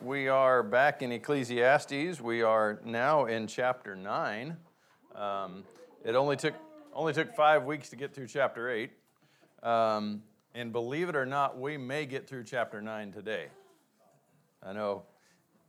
We 0.00 0.28
are 0.28 0.62
back 0.62 1.02
in 1.02 1.12
Ecclesiastes. 1.12 2.22
We 2.22 2.40
are 2.40 2.80
now 2.86 3.26
in 3.26 3.46
chapter 3.46 3.94
9. 3.94 4.56
Um, 5.14 5.64
it 6.06 6.14
only 6.14 6.36
took, 6.36 6.54
only 6.94 7.12
took 7.12 7.36
five 7.36 7.66
weeks 7.66 7.90
to 7.90 7.96
get 7.96 8.14
through 8.14 8.28
chapter 8.28 8.70
8. 8.70 8.90
Um, 9.62 10.22
and 10.54 10.72
believe 10.72 11.10
it 11.10 11.16
or 11.16 11.26
not, 11.26 11.60
we 11.60 11.76
may 11.76 12.06
get 12.06 12.26
through 12.26 12.44
chapter 12.44 12.80
9 12.80 13.12
today. 13.12 13.48
I 14.62 14.72
know, 14.72 15.02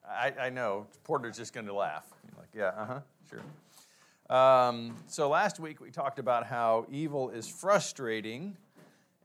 I, 0.08 0.32
I 0.40 0.50
know, 0.50 0.88
Porter's 1.04 1.36
just 1.36 1.52
going 1.52 1.68
to 1.68 1.74
laugh. 1.74 2.06
Like, 2.38 2.56
yeah, 2.56 2.68
uh 2.78 2.86
huh, 2.86 3.00
sure. 3.30 4.34
Um, 4.34 4.96
so 5.08 5.28
last 5.28 5.60
week 5.60 5.82
we 5.82 5.92
talked 5.92 6.20
about 6.20 6.46
how 6.46 6.86
evil 6.90 7.32
is 7.32 7.50
frustrating 7.50 8.56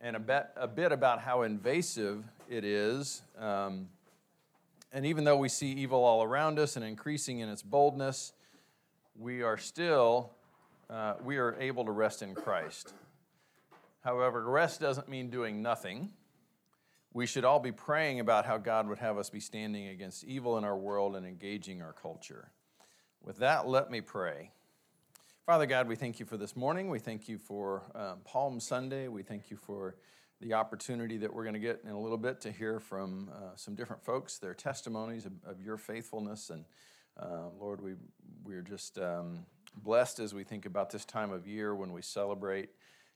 and 0.01 0.17
a 0.17 0.21
bit, 0.21 0.49
a 0.57 0.67
bit 0.67 0.91
about 0.91 1.21
how 1.21 1.43
invasive 1.43 2.25
it 2.51 2.65
is. 2.65 3.23
Um, 3.39 3.87
and 4.93 5.05
even 5.05 5.25
though 5.25 5.37
we 5.37 5.49
see 5.49 5.73
evil 5.73 6.05
all 6.05 6.23
around 6.23 6.59
us 6.59 6.77
and 6.77 6.85
increasing 6.85 7.41
in 7.41 7.49
its 7.49 7.63
boldness, 7.63 8.33
we 9.17 9.43
are 9.43 9.57
still, 9.57 10.33
uh, 10.89 11.15
we 11.25 11.37
are 11.37 11.57
able 11.61 11.85
to 11.85 11.91
rest 11.91 12.23
in 12.23 12.35
Christ. 12.35 12.95
However, 14.01 14.49
rest 14.49 14.81
doesn't 14.81 15.09
mean 15.09 15.29
doing 15.29 15.61
nothing. 15.61 16.11
We 17.13 17.27
should 17.27 17.45
all 17.45 17.59
be 17.59 17.73
praying 17.73 18.21
about 18.21 18.47
how 18.47 18.59
God 18.59 18.89
would 18.89 18.99
have 18.99 19.19
us 19.19 19.29
be 19.29 19.41
standing 19.41 19.89
against 19.89 20.25
evil 20.25 20.57
in 20.57 20.65
our 20.65 20.77
world 20.77 21.17
and 21.17 21.27
engaging 21.27 21.83
our 21.83 21.93
culture. 21.93 22.51
With 23.23 23.39
that, 23.39 23.67
let 23.67 23.91
me 23.91 24.01
pray. 24.01 24.53
Father 25.45 25.67
God, 25.67 25.89
we 25.89 25.97
thank 25.97 26.21
you 26.21 26.27
for 26.27 26.37
this 26.37 26.55
morning. 26.55 26.91
We 26.91 26.99
thank 26.99 27.29
you 27.29 27.39
for 27.39 27.83
um, 27.95 28.19
Palm 28.25 28.61
Sunday. 28.61 29.09
We 29.09 29.23
thank 29.23 29.51
you 29.51 29.57
for 29.57 29.97
the 30.41 30.55
opportunity 30.55 31.17
that 31.19 31.33
we're 31.33 31.43
going 31.43 31.55
to 31.55 31.61
get 31.61 31.81
in 31.85 31.91
a 31.91 32.01
little 32.01 32.19
bit 32.19 32.41
to 32.43 32.53
hear 32.53 32.79
from 32.79 33.31
uh, 33.35 33.57
some 33.57 33.75
different 33.75 34.05
folks, 34.05 34.39
their 34.39 34.55
testimonies 34.55 35.27
of, 35.27 35.33
of 35.45 35.61
your 35.61 35.77
faithfulness. 35.77 36.51
And 36.51 36.65
uh, 37.21 37.49
Lord, 37.59 37.81
we, 37.81 37.95
we're 38.45 38.63
just 38.63 38.99
um, 38.99 39.41
blessed 39.83 40.21
as 40.21 40.35
we 40.35 40.45
think 40.45 40.65
about 40.65 40.91
this 40.91 41.05
time 41.05 41.33
of 41.33 41.47
year 41.47 41.75
when 41.75 41.93
we 41.93 42.03
celebrate 42.03 42.71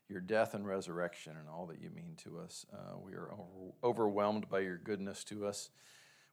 your 0.09 0.19
death 0.19 0.53
and 0.53 0.67
resurrection 0.67 1.37
and 1.39 1.47
all 1.47 1.65
that 1.67 1.81
you 1.81 1.89
mean 1.89 2.15
to 2.23 2.39
us. 2.39 2.65
Uh, 2.73 2.97
we 2.99 3.13
are 3.13 3.31
over, 3.31 3.73
overwhelmed 3.83 4.49
by 4.49 4.59
your 4.59 4.77
goodness 4.77 5.23
to 5.23 5.45
us. 5.45 5.69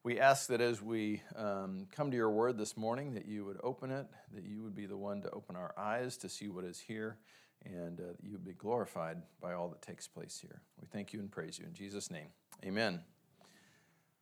We 0.03 0.19
ask 0.19 0.49
that 0.49 0.61
as 0.61 0.83
we 0.83 1.23
um, 1.37 1.87
come 1.95 2.11
to 2.11 2.17
your 2.17 2.31
word 2.31 2.59
this 2.59 2.77
morning, 2.77 3.15
that 3.15 3.27
you 3.27 3.45
would 3.45 3.59
open 3.63 3.91
it, 3.91 4.07
that 4.35 4.45
you 4.45 4.63
would 4.63 4.75
be 4.75 4.87
the 4.87 4.97
one 4.97 5.23
to 5.23 5.31
open 5.31 5.55
our 5.55 5.73
eyes 5.79 6.17
to 6.19 6.29
see 6.29 6.49
what 6.49 6.65
is 6.65 6.81
here 6.81 7.19
and 7.65 8.01
uh, 8.01 8.13
you 8.23 8.39
be 8.39 8.53
glorified 8.53 9.19
by 9.41 9.53
all 9.53 9.69
that 9.69 9.83
takes 9.83 10.09
place 10.09 10.39
here. 10.41 10.63
We 10.81 10.87
thank 10.93 11.13
you 11.13 11.21
and 11.21 11.31
praise 11.31 11.59
you 11.59 11.67
in 11.67 11.75
Jesus' 11.75 12.11
name. 12.11 12.29
Amen. 12.65 13.01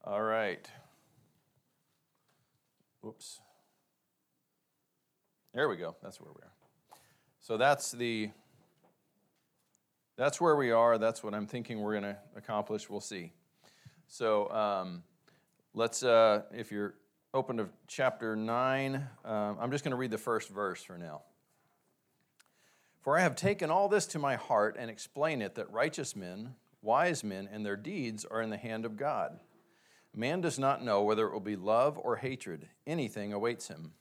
All 0.05 0.22
right. 0.22 0.69
Oops. 3.06 3.41
There 5.55 5.69
we 5.69 5.77
go. 5.77 5.97
That's 6.03 6.20
where 6.20 6.33
we 6.33 6.42
are. 6.42 6.53
So 7.41 7.56
that's 7.56 7.92
the 7.92 8.31
that's 10.19 10.41
where 10.41 10.56
we 10.56 10.72
are. 10.72 10.98
That's 10.98 11.22
what 11.22 11.33
I'm 11.33 11.47
thinking 11.47 11.81
we're 11.81 11.92
going 11.92 12.14
to 12.14 12.19
accomplish. 12.36 12.91
We'll 12.91 13.00
see. 13.00 13.33
So 14.09 14.50
um, 14.50 15.05
let's, 15.75 16.03
uh, 16.03 16.42
if 16.53 16.72
you're 16.72 16.94
open 17.33 17.59
to 17.59 17.69
chapter 17.86 18.34
9, 18.34 18.97
um, 19.25 19.59
I'm 19.61 19.70
just 19.70 19.84
going 19.84 19.92
to 19.92 19.97
read 19.97 20.11
the 20.11 20.19
first 20.19 20.48
verse 20.48 20.83
for 20.83 20.98
now. 20.98 21.22
For 23.09 23.17
I 23.17 23.23
have 23.23 23.37
taken 23.37 23.70
all 23.70 23.89
this 23.89 24.05
to 24.09 24.19
my 24.19 24.37
heart 24.37 24.77
and 24.78 24.91
explain 24.91 25.41
it 25.41 25.55
that 25.55 25.73
righteous 25.73 26.14
men, 26.14 26.56
wise 26.83 27.25
men, 27.25 27.48
and 27.50 27.65
their 27.65 27.75
deeds 27.75 28.27
are 28.27 28.42
in 28.42 28.50
the 28.50 28.59
hand 28.59 28.84
of 28.84 28.98
God. 28.98 29.41
Man 30.15 30.42
does 30.42 30.59
not 30.59 30.84
know 30.84 31.03
whether 31.03 31.27
it 31.27 31.33
will 31.33 31.41
be 31.41 31.56
love 31.56 31.97
or 31.97 32.17
hatred, 32.17 32.69
anything 32.87 33.33
awaits 33.33 33.69
him. 33.69 33.92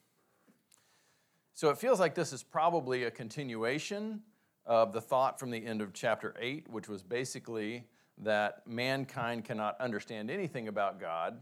So 1.54 1.70
it 1.70 1.78
feels 1.78 2.02
like 2.02 2.16
this 2.16 2.34
is 2.34 2.44
probably 2.44 3.06
a 3.06 3.10
continuation 3.10 4.24
of 4.66 4.92
the 4.92 5.00
thought 5.00 5.40
from 5.40 5.52
the 5.52 5.66
end 5.66 5.82
of 5.82 5.94
chapter 5.94 6.36
8, 6.38 6.70
which 6.70 6.90
was 6.90 7.02
basically 7.02 7.86
that 8.18 8.68
mankind 8.68 9.46
cannot 9.46 9.80
understand 9.80 10.30
anything 10.30 10.68
about 10.68 11.00
God 11.00 11.40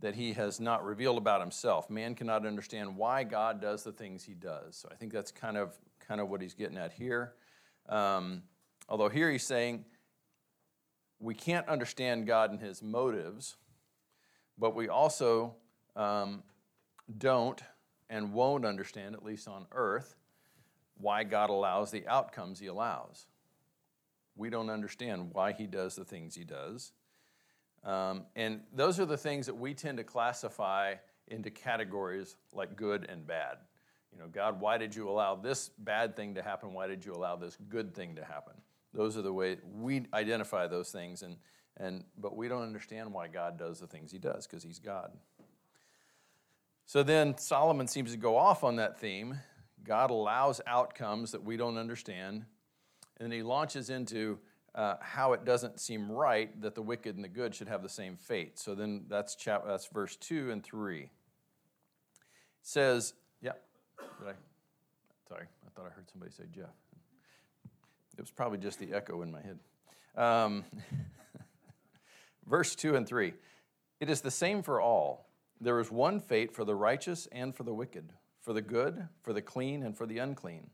that 0.00 0.14
he 0.14 0.34
has 0.34 0.60
not 0.60 0.84
revealed 0.84 1.16
about 1.16 1.40
himself. 1.40 1.88
Man 1.88 2.14
cannot 2.14 2.44
understand 2.44 2.98
why 2.98 3.24
God 3.24 3.62
does 3.62 3.82
the 3.82 3.92
things 3.92 4.24
he 4.24 4.34
does. 4.34 4.76
So 4.76 4.90
I 4.92 4.94
think 4.94 5.10
that's 5.10 5.32
kind 5.32 5.56
of 5.56 5.78
kind 6.06 6.20
of 6.20 6.28
what 6.28 6.40
he's 6.40 6.54
getting 6.54 6.78
at 6.78 6.92
here. 6.92 7.34
Um, 7.88 8.42
although 8.88 9.08
here 9.08 9.30
he's 9.30 9.46
saying 9.46 9.84
we 11.18 11.34
can't 11.34 11.68
understand 11.68 12.26
God 12.26 12.50
and 12.50 12.60
his 12.60 12.82
motives, 12.82 13.56
but 14.58 14.74
we 14.74 14.88
also 14.88 15.54
um, 15.96 16.42
don't 17.18 17.62
and 18.10 18.32
won't 18.32 18.64
understand, 18.64 19.14
at 19.14 19.24
least 19.24 19.48
on 19.48 19.66
earth, 19.72 20.16
why 20.98 21.24
God 21.24 21.50
allows 21.50 21.90
the 21.90 22.06
outcomes 22.06 22.60
he 22.60 22.66
allows. 22.66 23.26
We 24.36 24.50
don't 24.50 24.70
understand 24.70 25.30
why 25.32 25.52
he 25.52 25.66
does 25.66 25.94
the 25.94 26.04
things 26.04 26.34
he 26.34 26.44
does. 26.44 26.92
Um, 27.84 28.26
and 28.36 28.60
those 28.72 29.00
are 29.00 29.06
the 29.06 29.16
things 29.16 29.46
that 29.46 29.56
we 29.56 29.74
tend 29.74 29.98
to 29.98 30.04
classify 30.04 30.94
into 31.28 31.50
categories 31.50 32.36
like 32.52 32.76
good 32.76 33.06
and 33.08 33.26
bad. 33.26 33.56
You 34.12 34.18
know, 34.18 34.28
God, 34.28 34.60
why 34.60 34.78
did 34.78 34.94
you 34.94 35.08
allow 35.08 35.34
this 35.34 35.70
bad 35.78 36.16
thing 36.16 36.34
to 36.34 36.42
happen? 36.42 36.74
Why 36.74 36.86
did 36.86 37.04
you 37.04 37.12
allow 37.12 37.36
this 37.36 37.56
good 37.68 37.94
thing 37.94 38.16
to 38.16 38.24
happen? 38.24 38.54
Those 38.92 39.16
are 39.16 39.22
the 39.22 39.32
way 39.32 39.56
we 39.74 40.06
identify 40.12 40.66
those 40.66 40.90
things, 40.90 41.22
and, 41.22 41.36
and, 41.78 42.04
but 42.18 42.36
we 42.36 42.48
don't 42.48 42.62
understand 42.62 43.12
why 43.12 43.28
God 43.28 43.58
does 43.58 43.80
the 43.80 43.86
things 43.86 44.12
he 44.12 44.18
does 44.18 44.46
because 44.46 44.62
he's 44.62 44.78
God. 44.78 45.12
So 46.84 47.02
then 47.02 47.38
Solomon 47.38 47.88
seems 47.88 48.10
to 48.12 48.18
go 48.18 48.36
off 48.36 48.64
on 48.64 48.76
that 48.76 49.00
theme. 49.00 49.38
God 49.82 50.10
allows 50.10 50.60
outcomes 50.66 51.32
that 51.32 51.42
we 51.42 51.56
don't 51.56 51.78
understand, 51.78 52.44
and 53.18 53.30
then 53.30 53.32
he 53.32 53.42
launches 53.42 53.88
into 53.88 54.38
uh, 54.74 54.96
how 55.00 55.32
it 55.32 55.44
doesn't 55.44 55.80
seem 55.80 56.10
right 56.10 56.60
that 56.62 56.74
the 56.74 56.82
wicked 56.82 57.16
and 57.16 57.24
the 57.24 57.28
good 57.28 57.54
should 57.54 57.68
have 57.68 57.82
the 57.82 57.88
same 57.88 58.16
fate. 58.16 58.58
So 58.58 58.74
then 58.74 59.04
that's, 59.08 59.34
chap- 59.34 59.64
that's 59.66 59.86
verse 59.86 60.16
2 60.16 60.50
and 60.50 60.62
3. 60.62 61.02
It 61.02 61.10
says, 62.62 63.14
did 64.18 64.28
I? 64.28 64.34
Sorry, 65.28 65.46
I 65.66 65.70
thought 65.74 65.86
I 65.86 65.94
heard 65.94 66.08
somebody 66.10 66.32
say 66.32 66.44
Jeff. 66.54 66.70
It 68.16 68.20
was 68.20 68.30
probably 68.30 68.58
just 68.58 68.78
the 68.78 68.92
echo 68.92 69.22
in 69.22 69.32
my 69.32 69.40
head. 69.40 69.58
Um, 70.14 70.64
verse 72.46 72.74
2 72.74 72.96
and 72.96 73.06
3 73.06 73.32
It 74.00 74.10
is 74.10 74.20
the 74.20 74.30
same 74.30 74.62
for 74.62 74.80
all. 74.80 75.28
There 75.60 75.78
is 75.80 75.90
one 75.90 76.20
fate 76.20 76.52
for 76.52 76.64
the 76.64 76.74
righteous 76.74 77.28
and 77.32 77.54
for 77.54 77.62
the 77.62 77.72
wicked, 77.72 78.12
for 78.40 78.52
the 78.52 78.62
good, 78.62 79.08
for 79.22 79.32
the 79.32 79.42
clean, 79.42 79.82
and 79.82 79.96
for 79.96 80.06
the 80.06 80.18
unclean, 80.18 80.70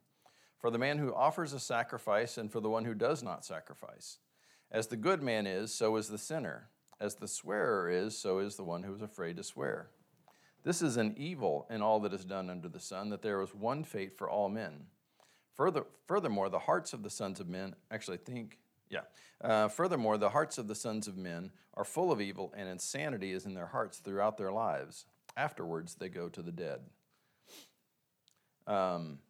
for 0.59 0.71
the 0.71 0.79
man 0.79 0.99
who 0.99 1.15
offers 1.15 1.53
a 1.53 1.61
sacrifice 1.61 2.39
and 2.39 2.51
for 2.51 2.61
the 2.61 2.71
one 2.71 2.85
who 2.85 2.95
does 2.95 3.23
not 3.23 3.45
sacrifice. 3.45 4.19
As 4.71 4.87
the 4.89 4.97
good 4.97 5.23
man 5.23 5.47
is, 5.47 5.73
so 5.73 5.97
is 5.97 6.09
the 6.09 6.19
sinner. 6.19 6.69
As 7.01 7.15
the 7.15 7.29
swearer 7.29 7.89
is, 7.89 8.19
so 8.19 8.39
is 8.39 8.57
the 8.57 8.65
one 8.65 8.83
who 8.83 8.95
is 8.95 9.03
afraid 9.03 9.37
to 9.37 9.45
swear. 9.45 9.91
This 10.69 10.83
is 10.83 10.99
an 10.99 11.15
evil 11.17 11.67
in 11.71 11.81
all 11.81 11.99
that 12.01 12.13
is 12.13 12.27
done 12.27 12.51
under 12.51 12.69
the 12.69 12.79
sun, 12.79 13.09
that 13.09 13.23
there 13.23 13.41
is 13.41 13.55
one 13.55 13.85
fate 13.85 14.19
for 14.19 14.29
all 14.29 14.51
men. 14.51 14.85
Further, 15.55 15.87
furthermore, 16.07 16.51
the 16.51 16.59
hearts 16.59 16.93
of 16.93 17.03
the 17.03 17.09
sons 17.09 17.41
of 17.41 17.49
men, 17.49 17.75
actually, 17.91 18.19
think, 18.19 18.59
yeah. 18.91 19.01
Uh, 19.41 19.69
furthermore, 19.69 20.19
the 20.19 20.29
hearts 20.29 20.59
of 20.59 20.69
the 20.69 20.75
sons 20.75 21.09
of 21.09 21.17
men 21.17 21.53
are 21.73 21.85
full 21.85 22.13
of 22.13 22.21
evil, 22.21 22.53
and 22.55 22.69
insanity 22.69 23.33
is 23.33 23.47
in 23.47 23.55
their 23.55 23.69
hearts 23.69 23.97
throughout 23.97 24.37
their 24.37 24.53
lives. 24.53 25.07
Afterwards, 25.39 25.95
they 25.95 26.11
go 26.11 26.29
to 26.29 26.43
the 26.43 26.53
dead. 26.53 26.81
Um, 28.67 29.21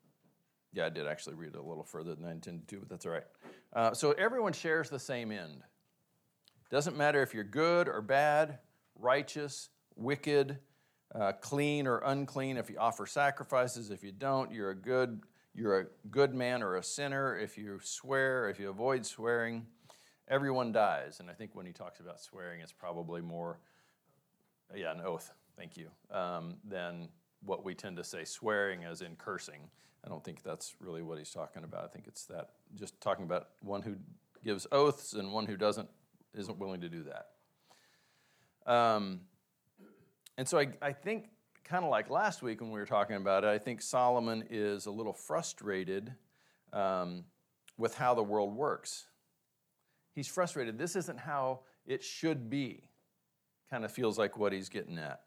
yeah, 0.72 0.86
I 0.86 0.88
did 0.88 1.06
actually 1.06 1.36
read 1.36 1.54
it 1.54 1.58
a 1.58 1.62
little 1.62 1.84
further 1.84 2.16
than 2.16 2.24
I 2.24 2.32
intended 2.32 2.66
to, 2.66 2.80
but 2.80 2.88
that's 2.88 3.06
all 3.06 3.12
right. 3.12 3.26
Uh, 3.72 3.94
so 3.94 4.10
everyone 4.10 4.54
shares 4.54 4.90
the 4.90 4.98
same 4.98 5.30
end. 5.30 5.62
Doesn't 6.68 6.96
matter 6.96 7.22
if 7.22 7.32
you're 7.32 7.44
good 7.44 7.88
or 7.88 8.02
bad, 8.02 8.58
righteous, 8.96 9.68
wicked, 9.94 10.58
uh, 11.14 11.32
clean 11.32 11.86
or 11.86 11.98
unclean 11.98 12.56
if 12.56 12.68
you 12.70 12.78
offer 12.78 13.06
sacrifices. 13.06 13.90
If 13.90 14.02
you 14.02 14.12
don't, 14.12 14.52
you're 14.52 14.70
a 14.70 14.76
good 14.76 15.20
you're 15.54 15.80
a 15.80 15.86
good 16.10 16.34
man 16.34 16.62
or 16.62 16.76
a 16.76 16.82
sinner. 16.82 17.36
If 17.36 17.58
you 17.58 17.80
swear, 17.82 18.48
if 18.48 18.60
you 18.60 18.70
avoid 18.70 19.04
swearing, 19.04 19.66
everyone 20.28 20.70
dies. 20.70 21.18
And 21.20 21.28
I 21.28 21.32
think 21.32 21.54
when 21.54 21.66
he 21.66 21.72
talks 21.72 21.98
about 21.98 22.20
swearing, 22.20 22.60
it's 22.60 22.72
probably 22.72 23.20
more, 23.20 23.58
yeah, 24.74 24.92
an 24.92 25.00
oath. 25.00 25.32
Thank 25.56 25.76
you. 25.76 25.88
Um, 26.12 26.58
than 26.64 27.08
what 27.44 27.64
we 27.64 27.74
tend 27.74 27.96
to 27.96 28.04
say 28.04 28.24
swearing 28.24 28.84
as 28.84 29.00
in 29.00 29.16
cursing. 29.16 29.68
I 30.04 30.08
don't 30.08 30.22
think 30.22 30.42
that's 30.44 30.74
really 30.80 31.02
what 31.02 31.18
he's 31.18 31.30
talking 31.30 31.64
about. 31.64 31.84
I 31.84 31.88
think 31.88 32.06
it's 32.06 32.24
that 32.26 32.50
just 32.76 33.00
talking 33.00 33.24
about 33.24 33.48
one 33.60 33.82
who 33.82 33.96
gives 34.44 34.66
oaths 34.70 35.14
and 35.14 35.32
one 35.32 35.46
who 35.46 35.56
doesn't 35.56 35.88
isn't 36.34 36.58
willing 36.58 36.80
to 36.82 36.88
do 36.88 37.04
that. 37.04 38.72
Um, 38.72 39.22
and 40.38 40.48
so 40.48 40.58
I, 40.58 40.68
I 40.80 40.92
think, 40.92 41.26
kind 41.64 41.84
of 41.84 41.90
like 41.90 42.08
last 42.08 42.42
week 42.42 42.62
when 42.62 42.70
we 42.70 42.80
were 42.80 42.86
talking 42.86 43.16
about 43.16 43.44
it, 43.44 43.48
I 43.48 43.58
think 43.58 43.82
Solomon 43.82 44.44
is 44.48 44.86
a 44.86 44.90
little 44.90 45.12
frustrated 45.12 46.14
um, 46.72 47.24
with 47.76 47.94
how 47.94 48.14
the 48.14 48.22
world 48.22 48.54
works. 48.54 49.06
He's 50.14 50.28
frustrated. 50.28 50.78
This 50.78 50.96
isn't 50.96 51.18
how 51.18 51.60
it 51.86 52.02
should 52.02 52.48
be. 52.48 52.84
kind 53.68 53.84
of 53.84 53.92
feels 53.92 54.18
like 54.18 54.38
what 54.38 54.52
he's 54.52 54.68
getting 54.70 54.96
at. 54.96 55.20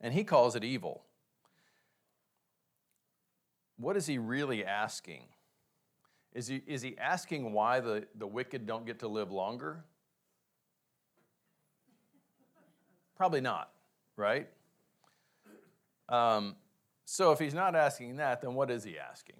And 0.00 0.14
he 0.14 0.24
calls 0.24 0.56
it 0.56 0.64
evil. 0.64 1.04
What 3.76 3.96
is 3.96 4.06
he 4.06 4.18
really 4.18 4.64
asking? 4.64 5.24
Is 6.32 6.46
he, 6.46 6.62
is 6.66 6.80
he 6.80 6.96
asking 6.96 7.52
why 7.52 7.80
the, 7.80 8.06
the 8.16 8.26
wicked 8.26 8.66
don't 8.66 8.86
get 8.86 9.00
to 9.00 9.08
live 9.08 9.30
longer? 9.30 9.84
Probably 13.16 13.40
not, 13.40 13.70
right? 14.20 14.48
Um, 16.08 16.56
so 17.04 17.32
if 17.32 17.38
he's 17.38 17.54
not 17.54 17.74
asking 17.74 18.16
that, 18.16 18.42
then 18.42 18.54
what 18.54 18.70
is 18.70 18.84
he 18.84 18.98
asking? 18.98 19.36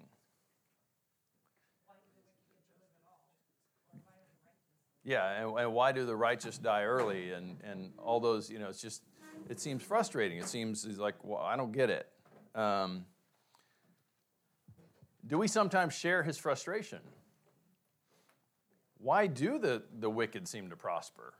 Yeah, 5.03 5.41
and, 5.41 5.57
and 5.57 5.73
why 5.73 5.91
do 5.91 6.05
the 6.05 6.15
righteous 6.15 6.57
die 6.57 6.83
early 6.83 7.31
and, 7.31 7.57
and 7.63 7.91
all 7.97 8.19
those, 8.19 8.49
you 8.49 8.59
know, 8.59 8.69
it's 8.69 8.81
just, 8.81 9.03
it 9.49 9.59
seems 9.59 9.81
frustrating. 9.81 10.37
It 10.37 10.47
seems 10.47 10.83
he's 10.83 10.99
like, 10.99 11.15
well, 11.23 11.39
I 11.39 11.55
don't 11.55 11.71
get 11.71 11.89
it. 11.89 12.07
Um, 12.53 13.05
do 15.25 15.37
we 15.37 15.47
sometimes 15.47 15.93
share 15.93 16.23
his 16.23 16.37
frustration? 16.37 16.99
Why 18.99 19.27
do 19.27 19.57
the, 19.57 19.81
the 19.99 20.09
wicked 20.09 20.47
seem 20.47 20.69
to 20.69 20.75
prosper? 20.75 21.33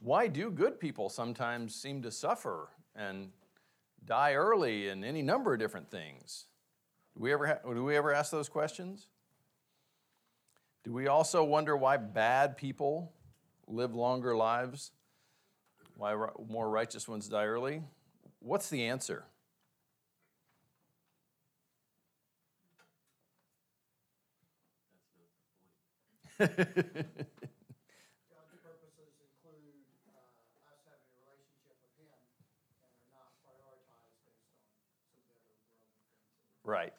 Why 0.00 0.28
do 0.28 0.50
good 0.50 0.78
people 0.78 1.08
sometimes 1.08 1.74
seem 1.74 2.02
to 2.02 2.10
suffer 2.10 2.68
and 2.94 3.30
die 4.04 4.34
early 4.34 4.88
and 4.88 5.04
any 5.04 5.22
number 5.22 5.52
of 5.52 5.58
different 5.58 5.90
things? 5.90 6.46
Do 7.14 7.22
we 7.22 7.32
ever, 7.32 7.46
ha- 7.46 7.72
do 7.72 7.84
we 7.84 7.96
ever 7.96 8.12
ask 8.12 8.30
those 8.30 8.48
questions? 8.48 9.08
Do 10.84 10.92
we 10.92 11.08
also 11.08 11.42
wonder 11.44 11.76
why 11.76 11.96
bad 11.96 12.56
people 12.56 13.12
live 13.66 13.94
longer 13.94 14.36
lives? 14.36 14.92
Why 15.96 16.14
more 16.48 16.70
righteous 16.70 17.08
ones 17.08 17.28
die 17.28 17.44
early? 17.44 17.82
What's 18.38 18.70
the 18.70 18.84
answer? 18.84 19.24
God's 26.38 26.54
purposes 28.62 29.10
include 29.18 29.82
uh, 30.06 30.70
us 30.70 30.86
having 30.86 31.10
a 31.10 31.18
relationship 31.26 31.74
with 31.82 31.90
Him 31.98 32.14
and 32.14 32.78
are 32.86 32.94
not 33.10 33.34
prioritized 33.42 34.22
based 34.22 34.46
on 34.46 34.54
some 34.62 34.78
of 34.78 34.86
the 34.86 35.02
other 35.18 35.26
worldly 35.26 35.58
things. 35.82 36.57
Right. 36.68 36.92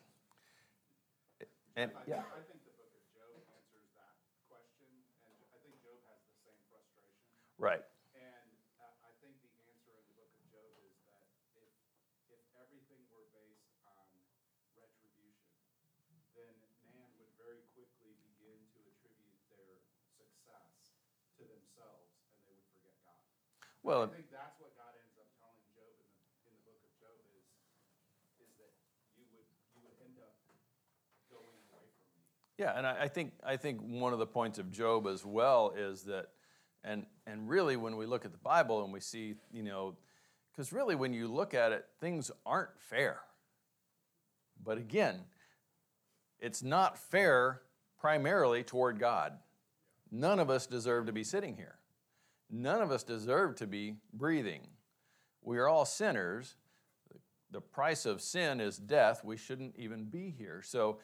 And 1.77 1.93
I, 1.93 2.01
yeah, 2.09 2.25
I 2.25 2.41
think 2.49 2.65
the 2.65 2.73
book 2.73 2.89
of 2.89 3.05
Job 3.13 3.37
answers 3.53 3.85
that 4.01 4.17
question, 4.49 4.89
and 5.29 5.37
I 5.53 5.57
think 5.61 5.77
Job 5.85 6.01
has 6.09 6.17
the 6.25 6.33
same 6.41 6.57
frustration. 6.73 7.21
right. 7.61 7.85
And 8.17 8.49
uh, 8.81 9.05
I 9.05 9.13
think 9.21 9.37
the 9.45 9.53
answer 9.69 9.93
in 9.93 10.09
the 10.09 10.17
book 10.17 10.33
of 10.33 10.41
Job 10.49 10.73
is 10.81 10.97
that 11.05 11.29
if, 11.53 11.69
if 12.33 12.41
everything 12.57 13.05
were 13.13 13.29
based 13.29 13.69
on 13.85 14.09
retribution, 14.73 15.53
then 16.33 16.57
man 16.89 17.05
would 17.21 17.29
very 17.37 17.61
quickly 17.77 18.17
begin 18.25 18.57
to 18.73 18.79
attribute 18.89 19.37
their 19.53 19.85
success 20.17 20.97
to 21.37 21.45
themselves, 21.45 22.09
and 22.33 22.41
they 22.41 22.57
would 22.57 22.65
forget 22.73 22.97
God. 23.05 23.21
Well, 23.85 24.01
I 24.01 24.09
think 24.17 24.33
that's 24.33 24.57
what 24.57 24.73
God 24.73 24.97
ends 24.97 25.13
up 25.21 25.29
telling 25.37 25.61
Job 25.77 25.93
in 26.01 26.09
the, 26.09 26.25
in 26.49 26.51
the 26.57 26.63
book 26.65 26.81
of 26.81 26.91
Job 26.97 27.21
is, 27.37 27.45
is 28.41 28.51
that 28.57 28.73
you 29.19 29.27
would, 29.35 29.47
you 29.75 29.83
would 29.83 29.99
end 29.99 30.15
up 30.23 30.31
going 31.27 31.59
away 31.75 31.87
from 31.99 32.07
me. 32.15 32.23
Yeah, 32.59 32.73
and 32.75 32.85
I, 32.85 33.03
I 33.03 33.07
think 33.07 33.31
I 33.43 33.55
think 33.55 33.79
one 33.81 34.11
of 34.11 34.19
the 34.19 34.27
points 34.27 34.59
of 34.59 34.69
Job 34.69 35.07
as 35.07 35.25
well 35.25 35.73
is 35.77 36.03
that, 36.03 36.27
and 36.83 37.05
and 37.25 37.47
really 37.47 37.77
when 37.77 37.95
we 37.95 38.05
look 38.05 38.25
at 38.25 38.33
the 38.33 38.37
Bible 38.37 38.83
and 38.83 38.91
we 38.91 38.99
see, 38.99 39.35
you 39.49 39.63
know, 39.63 39.95
because 40.51 40.73
really 40.73 40.93
when 40.93 41.13
you 41.13 41.29
look 41.29 41.53
at 41.53 41.71
it, 41.71 41.85
things 42.01 42.31
aren't 42.45 42.77
fair. 42.77 43.21
But 44.61 44.77
again, 44.77 45.21
it's 46.41 46.61
not 46.61 46.97
fair 46.97 47.61
primarily 47.97 48.63
toward 48.63 48.99
God. 48.99 49.33
None 50.11 50.39
of 50.39 50.49
us 50.49 50.67
deserve 50.67 51.05
to 51.05 51.13
be 51.13 51.23
sitting 51.23 51.55
here. 51.55 51.75
None 52.49 52.81
of 52.81 52.91
us 52.91 53.03
deserve 53.03 53.55
to 53.55 53.67
be 53.67 53.95
breathing. 54.13 54.67
We 55.41 55.59
are 55.59 55.69
all 55.69 55.85
sinners. 55.85 56.55
The 57.51 57.61
price 57.61 58.05
of 58.05 58.21
sin 58.21 58.59
is 58.59 58.77
death. 58.77 59.23
We 59.23 59.37
shouldn't 59.37 59.75
even 59.77 60.05
be 60.05 60.33
here. 60.37 60.61
So 60.63 60.99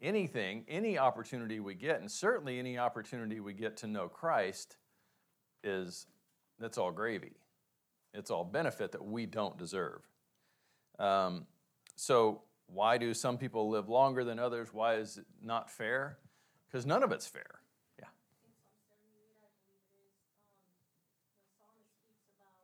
anything, 0.00 0.64
any 0.68 0.98
opportunity 0.98 1.60
we 1.60 1.74
get, 1.74 2.00
and 2.00 2.10
certainly 2.10 2.58
any 2.58 2.78
opportunity 2.78 3.40
we 3.40 3.52
get 3.52 3.76
to 3.78 3.86
know 3.86 4.08
Christ, 4.08 4.76
is 5.64 6.06
that's 6.58 6.78
all 6.78 6.92
gravy. 6.92 7.32
It's 8.14 8.30
all 8.30 8.44
benefit 8.44 8.92
that 8.92 9.04
we 9.04 9.26
don't 9.26 9.58
deserve. 9.58 10.00
Um, 10.98 11.46
so 11.96 12.42
why 12.66 12.98
do 12.98 13.14
some 13.14 13.38
people 13.38 13.68
live 13.70 13.88
longer 13.88 14.24
than 14.24 14.38
others? 14.38 14.68
Why 14.72 14.94
is 14.96 15.18
it 15.18 15.26
not 15.42 15.70
fair? 15.70 16.18
Because 16.66 16.84
none 16.84 17.02
of 17.02 17.12
it's 17.12 17.26
fair. 17.26 17.60
Yeah. 17.98 18.12
in 18.44 18.52
Psalm 18.52 18.76
78, 18.92 19.40
I 19.40 19.48
believe 19.56 19.80
it 19.88 19.96
is, 20.04 20.20
um, 20.44 20.68
the 21.40 21.48
psalmist 21.56 21.96
speaks 21.96 22.28
about 22.36 22.60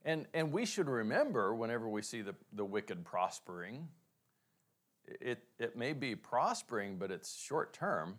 And, 0.03 0.25
and 0.33 0.51
we 0.51 0.65
should 0.65 0.89
remember 0.89 1.53
whenever 1.53 1.87
we 1.87 2.01
see 2.01 2.21
the, 2.21 2.35
the 2.53 2.65
wicked 2.65 3.05
prospering, 3.05 3.87
it, 5.07 5.43
it 5.59 5.75
may 5.75 5.93
be 5.93 6.15
prospering, 6.15 6.97
but 6.97 7.11
it's 7.11 7.39
short 7.39 7.73
term. 7.73 8.17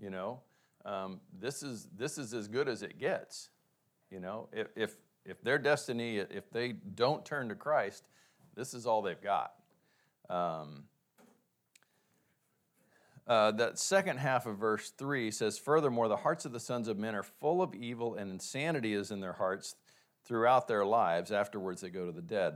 You 0.00 0.10
know, 0.10 0.40
um, 0.84 1.20
this, 1.38 1.62
is, 1.62 1.86
this 1.96 2.18
is 2.18 2.34
as 2.34 2.48
good 2.48 2.68
as 2.68 2.82
it 2.82 2.98
gets. 2.98 3.50
You 4.10 4.20
know, 4.20 4.48
if, 4.52 4.68
if, 4.74 4.96
if 5.24 5.40
their 5.42 5.58
destiny, 5.58 6.18
if 6.18 6.50
they 6.50 6.72
don't 6.72 7.24
turn 7.24 7.48
to 7.50 7.54
Christ, 7.54 8.08
this 8.54 8.74
is 8.74 8.86
all 8.86 9.02
they've 9.02 9.22
got. 9.22 9.52
Um, 10.28 10.84
uh, 13.26 13.52
that 13.52 13.78
second 13.78 14.18
half 14.18 14.46
of 14.46 14.58
verse 14.58 14.90
3 14.90 15.30
says, 15.30 15.58
Furthermore, 15.58 16.08
the 16.08 16.16
hearts 16.16 16.44
of 16.44 16.52
the 16.52 16.60
sons 16.60 16.88
of 16.88 16.98
men 16.98 17.14
are 17.14 17.22
full 17.22 17.62
of 17.62 17.74
evil, 17.74 18.16
and 18.16 18.30
insanity 18.30 18.94
is 18.94 19.12
in 19.12 19.20
their 19.20 19.34
hearts 19.34 19.76
throughout 20.24 20.68
their 20.68 20.84
lives. 20.84 21.32
Afterwards, 21.32 21.80
they 21.80 21.90
go 21.90 22.06
to 22.06 22.12
the 22.12 22.22
dead. 22.22 22.54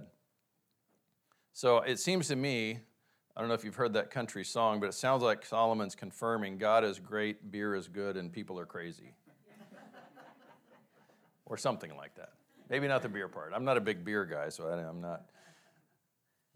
So 1.52 1.78
it 1.78 1.98
seems 1.98 2.28
to 2.28 2.36
me, 2.36 2.80
I 3.36 3.40
don't 3.40 3.48
know 3.48 3.54
if 3.54 3.64
you've 3.64 3.76
heard 3.76 3.94
that 3.94 4.10
country 4.10 4.44
song, 4.44 4.80
but 4.80 4.86
it 4.86 4.94
sounds 4.94 5.22
like 5.22 5.44
Solomon's 5.44 5.94
confirming 5.94 6.58
God 6.58 6.84
is 6.84 6.98
great, 6.98 7.50
beer 7.50 7.74
is 7.74 7.88
good, 7.88 8.17
and 8.17 8.32
people 8.32 8.58
are 8.58 8.67
crazy. 8.67 9.14
or 11.46 11.56
something 11.56 11.96
like 11.96 12.14
that. 12.17 12.32
Maybe 12.69 12.88
not 12.88 13.02
the 13.02 13.08
beer 13.08 13.29
part. 13.29 13.52
I'm 13.55 13.64
not 13.64 13.76
a 13.76 13.81
big 13.81 14.05
beer 14.05 14.24
guy, 14.24 14.48
so 14.48 14.64
I'm 14.64 15.00
not. 15.00 15.22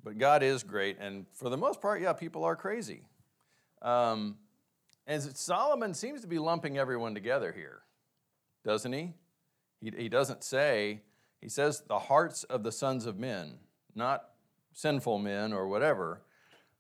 But 0.03 0.19
God 0.19 0.43
is 0.43 0.63
great, 0.63 0.99
and 0.99 1.27
for 1.33 1.51
the 1.51 1.59
most 1.59 1.81
part, 1.81 2.01
yeah, 2.01 2.13
people 2.13 2.45
are 2.45 2.57
crazy. 2.57 3.03
Um, 3.83 4.37
and 5.07 5.23
Solomon 5.23 5.95
seems 5.95 6.21
to 6.23 6.27
be 6.27 6.39
lumping 6.39 6.79
everyone 6.79 7.15
together 7.15 7.53
here, 7.53 7.83
doesn't 8.65 8.93
he? 8.93 9.13
He? 9.81 9.91
He 9.97 10.09
doesn't 10.09 10.45
say, 10.45 11.03
he 11.41 11.49
says 11.49 11.83
the 11.87 11.99
hearts 11.99 12.45
of 12.45 12.63
the 12.63 12.73
sons 12.73 13.07
of 13.07 13.19
men, 13.19 13.55
not 13.95 14.25
sinful 14.73 15.19
men 15.19 15.53
or 15.53 15.69
whatever. 15.69 16.23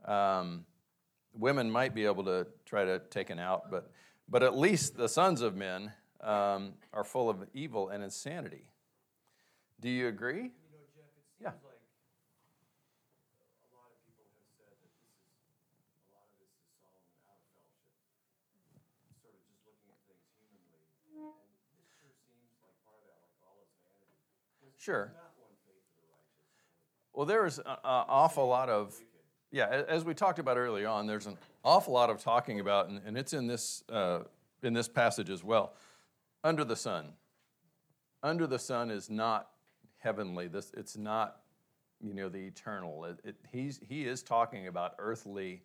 Um, 0.04 0.64
women 1.32 1.70
might 1.70 1.94
be 1.94 2.04
able 2.04 2.24
to 2.24 2.46
try 2.66 2.84
to 2.84 2.98
take 3.10 3.30
it 3.30 3.38
out, 3.38 3.70
but, 3.70 3.90
but 4.28 4.42
at 4.42 4.56
least 4.56 4.96
the 4.96 5.08
sons 5.08 5.40
of 5.40 5.56
men 5.56 5.92
um, 6.22 6.74
are 6.92 7.04
full 7.04 7.30
of 7.30 7.38
evil 7.54 7.88
and 7.88 8.02
insanity. 8.02 8.64
Do 9.80 9.88
you 9.88 10.08
agree? 10.08 10.50
Sure. 24.80 25.12
not 25.14 25.30
one 25.36 25.50
faith 25.66 25.76
for 25.84 26.00
the 26.00 26.08
righteous. 26.08 27.12
Well, 27.12 27.26
there 27.26 27.44
is 27.44 27.58
an 27.58 27.76
awful 27.84 28.46
lot 28.46 28.70
of, 28.70 28.98
yeah, 29.52 29.84
as 29.86 30.04
we 30.04 30.14
talked 30.14 30.38
about 30.38 30.56
early 30.56 30.86
on, 30.86 31.06
there's 31.06 31.26
an 31.26 31.36
awful 31.62 31.92
lot 31.92 32.08
of 32.08 32.22
talking 32.22 32.60
about, 32.60 32.88
and, 32.88 32.98
and 33.04 33.18
it's 33.18 33.34
in 33.34 33.46
this, 33.46 33.84
uh, 33.90 34.20
in 34.62 34.72
this 34.72 34.88
passage 34.88 35.28
as 35.28 35.44
well, 35.44 35.74
under 36.42 36.64
the 36.64 36.76
sun. 36.76 37.12
Under 38.22 38.46
the 38.46 38.58
sun 38.58 38.90
is 38.90 39.10
not 39.10 39.50
heavenly. 39.98 40.48
This, 40.48 40.72
it's 40.74 40.96
not, 40.96 41.42
you 42.00 42.14
know, 42.14 42.30
the 42.30 42.38
eternal. 42.38 43.04
It, 43.04 43.18
it, 43.22 43.36
he's, 43.52 43.80
he 43.86 44.04
is 44.04 44.22
talking 44.22 44.66
about 44.66 44.94
earthly, 44.98 45.62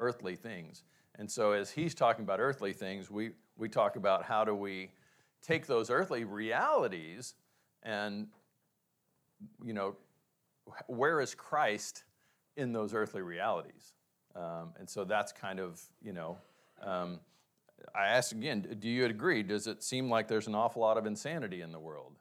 earthly 0.00 0.34
things. 0.34 0.82
And 1.14 1.30
so 1.30 1.52
as 1.52 1.70
he's 1.70 1.94
talking 1.94 2.24
about 2.24 2.40
earthly 2.40 2.72
things, 2.72 3.12
we, 3.12 3.30
we 3.56 3.68
talk 3.68 3.94
about 3.94 4.24
how 4.24 4.44
do 4.44 4.56
we 4.56 4.90
take 5.40 5.66
those 5.68 5.88
earthly 5.88 6.24
realities 6.24 7.34
and, 7.84 8.26
you 9.64 9.72
know, 9.72 9.96
where 10.86 11.20
is 11.20 11.34
Christ 11.34 12.04
in 12.56 12.72
those 12.72 12.94
earthly 12.94 13.22
realities. 13.22 13.92
Um, 14.34 14.72
and 14.78 14.88
so 14.88 15.04
that's 15.04 15.32
kind 15.32 15.60
of, 15.60 15.80
you 16.02 16.12
know, 16.12 16.38
um, 16.82 17.20
I 17.94 18.06
ask 18.08 18.32
again, 18.32 18.66
do 18.78 18.88
you 18.88 19.04
agree? 19.04 19.42
Does 19.42 19.66
it 19.66 19.82
seem 19.82 20.10
like 20.10 20.28
there's 20.28 20.46
an 20.46 20.54
awful 20.54 20.82
lot 20.82 20.96
of 20.98 21.06
insanity 21.06 21.60
in 21.60 21.72
the 21.72 21.78
world? 21.78 22.12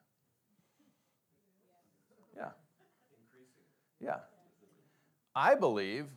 Yeah. 2.36 2.50
Yeah. 4.02 4.18
I 5.36 5.56
believe 5.56 6.08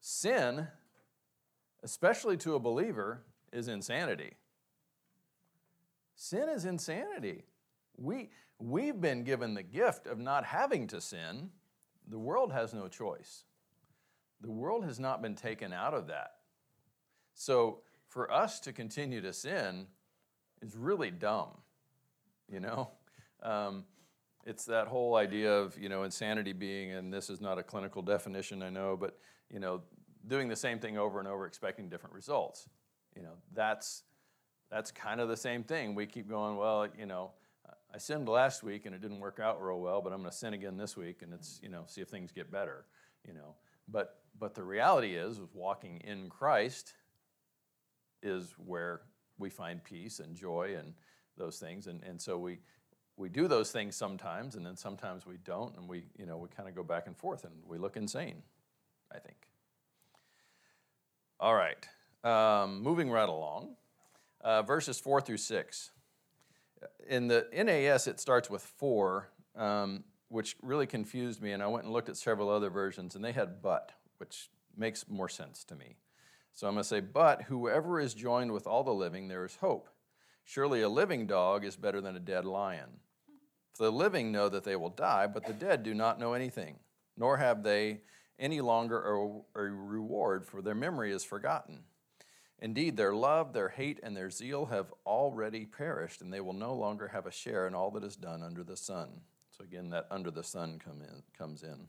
sin, 0.00 0.66
especially 1.82 2.36
to 2.38 2.54
a 2.54 2.58
believer, 2.58 3.22
is 3.52 3.68
insanity. 3.68 4.34
Sin 6.14 6.48
is 6.48 6.64
insanity. 6.64 7.44
We, 7.96 8.30
we've 8.58 9.00
been 9.00 9.24
given 9.24 9.54
the 9.54 9.62
gift 9.62 10.06
of 10.06 10.18
not 10.18 10.44
having 10.44 10.86
to 10.88 11.00
sin. 11.00 11.50
The 12.08 12.18
world 12.18 12.52
has 12.52 12.72
no 12.72 12.88
choice. 12.88 13.44
The 14.40 14.50
world 14.50 14.84
has 14.84 14.98
not 14.98 15.22
been 15.22 15.34
taken 15.34 15.72
out 15.72 15.94
of 15.94 16.06
that. 16.08 16.32
So 17.34 17.80
for 18.08 18.32
us 18.32 18.60
to 18.60 18.72
continue 18.72 19.20
to 19.20 19.32
sin 19.32 19.86
is 20.62 20.76
really 20.76 21.10
dumb, 21.10 21.50
you 22.50 22.60
know? 22.60 22.90
Um, 23.42 23.84
it's 24.46 24.64
that 24.66 24.86
whole 24.86 25.16
idea 25.16 25.52
of, 25.52 25.76
you 25.78 25.88
know, 25.88 26.04
insanity 26.04 26.52
being, 26.52 26.92
and 26.92 27.12
this 27.12 27.28
is 27.28 27.40
not 27.40 27.58
a 27.58 27.62
clinical 27.62 28.00
definition, 28.00 28.62
I 28.62 28.70
know, 28.70 28.96
but, 28.96 29.18
you 29.50 29.58
know, 29.58 29.82
doing 30.26 30.48
the 30.48 30.56
same 30.56 30.78
thing 30.78 30.96
over 30.96 31.18
and 31.18 31.28
over 31.28 31.46
expecting 31.46 31.88
different 31.88 32.14
results. 32.14 32.68
You 33.14 33.22
know, 33.22 33.34
that's, 33.52 34.04
that's 34.70 34.90
kind 34.90 35.20
of 35.20 35.28
the 35.28 35.36
same 35.36 35.62
thing. 35.64 35.94
We 35.94 36.06
keep 36.06 36.28
going, 36.28 36.56
well, 36.56 36.86
you 36.98 37.06
know, 37.06 37.32
I 37.94 37.98
sinned 37.98 38.28
last 38.28 38.62
week 38.62 38.86
and 38.86 38.94
it 38.94 39.00
didn't 39.00 39.20
work 39.20 39.40
out 39.40 39.62
real 39.62 39.80
well, 39.80 40.00
but 40.00 40.12
I'm 40.12 40.20
going 40.20 40.30
to 40.30 40.36
sin 40.36 40.54
again 40.54 40.76
this 40.76 40.96
week 40.96 41.22
and 41.22 41.32
it's, 41.32 41.60
you 41.62 41.68
know, 41.68 41.84
see 41.86 42.00
if 42.00 42.08
things 42.08 42.32
get 42.32 42.50
better, 42.50 42.84
you 43.26 43.32
know. 43.32 43.54
But, 43.88 44.20
but 44.38 44.54
the 44.54 44.62
reality 44.62 45.14
is, 45.14 45.40
with 45.40 45.54
walking 45.54 46.00
in 46.04 46.28
Christ 46.28 46.94
is 48.22 48.54
where 48.64 49.02
we 49.38 49.50
find 49.50 49.82
peace 49.82 50.18
and 50.18 50.34
joy 50.34 50.74
and 50.78 50.94
those 51.36 51.58
things. 51.58 51.86
And, 51.86 52.02
and 52.02 52.20
so 52.20 52.38
we, 52.38 52.58
we 53.16 53.28
do 53.28 53.48
those 53.48 53.70
things 53.70 53.96
sometimes 53.96 54.56
and 54.56 54.66
then 54.66 54.76
sometimes 54.76 55.26
we 55.26 55.36
don't 55.44 55.76
and 55.76 55.88
we, 55.88 56.04
you 56.18 56.26
know, 56.26 56.36
we 56.36 56.48
kind 56.48 56.68
of 56.68 56.74
go 56.74 56.82
back 56.82 57.06
and 57.06 57.16
forth 57.16 57.44
and 57.44 57.54
we 57.66 57.78
look 57.78 57.96
insane, 57.96 58.42
I 59.14 59.18
think. 59.18 59.36
All 61.38 61.54
right, 61.54 61.86
um, 62.24 62.82
moving 62.82 63.10
right 63.10 63.28
along, 63.28 63.76
uh, 64.40 64.62
verses 64.62 64.98
four 64.98 65.20
through 65.20 65.36
six. 65.36 65.90
In 67.08 67.28
the 67.28 67.46
NAS, 67.52 68.06
it 68.06 68.20
starts 68.20 68.50
with 68.50 68.62
four, 68.62 69.30
um, 69.54 70.04
which 70.28 70.56
really 70.62 70.86
confused 70.86 71.40
me, 71.40 71.52
and 71.52 71.62
I 71.62 71.66
went 71.66 71.84
and 71.84 71.92
looked 71.92 72.08
at 72.08 72.16
several 72.16 72.48
other 72.48 72.70
versions, 72.70 73.14
and 73.14 73.24
they 73.24 73.32
had 73.32 73.62
but, 73.62 73.92
which 74.18 74.50
makes 74.76 75.08
more 75.08 75.28
sense 75.28 75.64
to 75.64 75.74
me. 75.74 75.96
So 76.52 76.66
I'm 76.66 76.74
going 76.74 76.82
to 76.82 76.88
say, 76.88 77.00
but 77.00 77.42
whoever 77.42 78.00
is 78.00 78.14
joined 78.14 78.52
with 78.52 78.66
all 78.66 78.82
the 78.82 78.94
living, 78.94 79.28
there 79.28 79.44
is 79.44 79.56
hope. 79.56 79.88
Surely 80.44 80.82
a 80.82 80.88
living 80.88 81.26
dog 81.26 81.64
is 81.64 81.76
better 81.76 82.00
than 82.00 82.16
a 82.16 82.20
dead 82.20 82.44
lion. 82.44 83.00
For 83.74 83.84
the 83.84 83.92
living 83.92 84.32
know 84.32 84.48
that 84.48 84.64
they 84.64 84.76
will 84.76 84.90
die, 84.90 85.26
but 85.26 85.44
the 85.44 85.52
dead 85.52 85.82
do 85.82 85.92
not 85.92 86.18
know 86.18 86.32
anything, 86.32 86.78
nor 87.16 87.36
have 87.36 87.62
they 87.62 88.00
any 88.38 88.60
longer 88.60 89.00
a, 89.00 89.58
a 89.58 89.62
reward, 89.62 90.46
for 90.46 90.62
their 90.62 90.74
memory 90.74 91.12
is 91.12 91.24
forgotten. 91.24 91.80
Indeed, 92.60 92.96
their 92.96 93.14
love, 93.14 93.52
their 93.52 93.68
hate, 93.68 94.00
and 94.02 94.16
their 94.16 94.30
zeal 94.30 94.66
have 94.66 94.92
already 95.04 95.66
perished, 95.66 96.22
and 96.22 96.32
they 96.32 96.40
will 96.40 96.54
no 96.54 96.74
longer 96.74 97.08
have 97.08 97.26
a 97.26 97.30
share 97.30 97.66
in 97.66 97.74
all 97.74 97.90
that 97.92 98.04
is 98.04 98.16
done 98.16 98.42
under 98.42 98.64
the 98.64 98.76
sun. 98.76 99.08
So 99.50 99.64
again, 99.64 99.90
that 99.90 100.06
under 100.10 100.30
the 100.30 100.42
sun 100.42 100.80
come 100.82 101.02
in, 101.02 101.22
comes 101.36 101.62
in. 101.62 101.88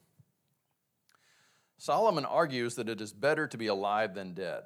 Solomon 1.78 2.26
argues 2.26 2.76
that 2.76 2.90
it 2.90 3.00
is 3.00 3.14
better 3.14 3.48
to 3.48 3.58
be 3.58 3.68
alive 3.68 4.14
than 4.14 4.34
dead. 4.34 4.64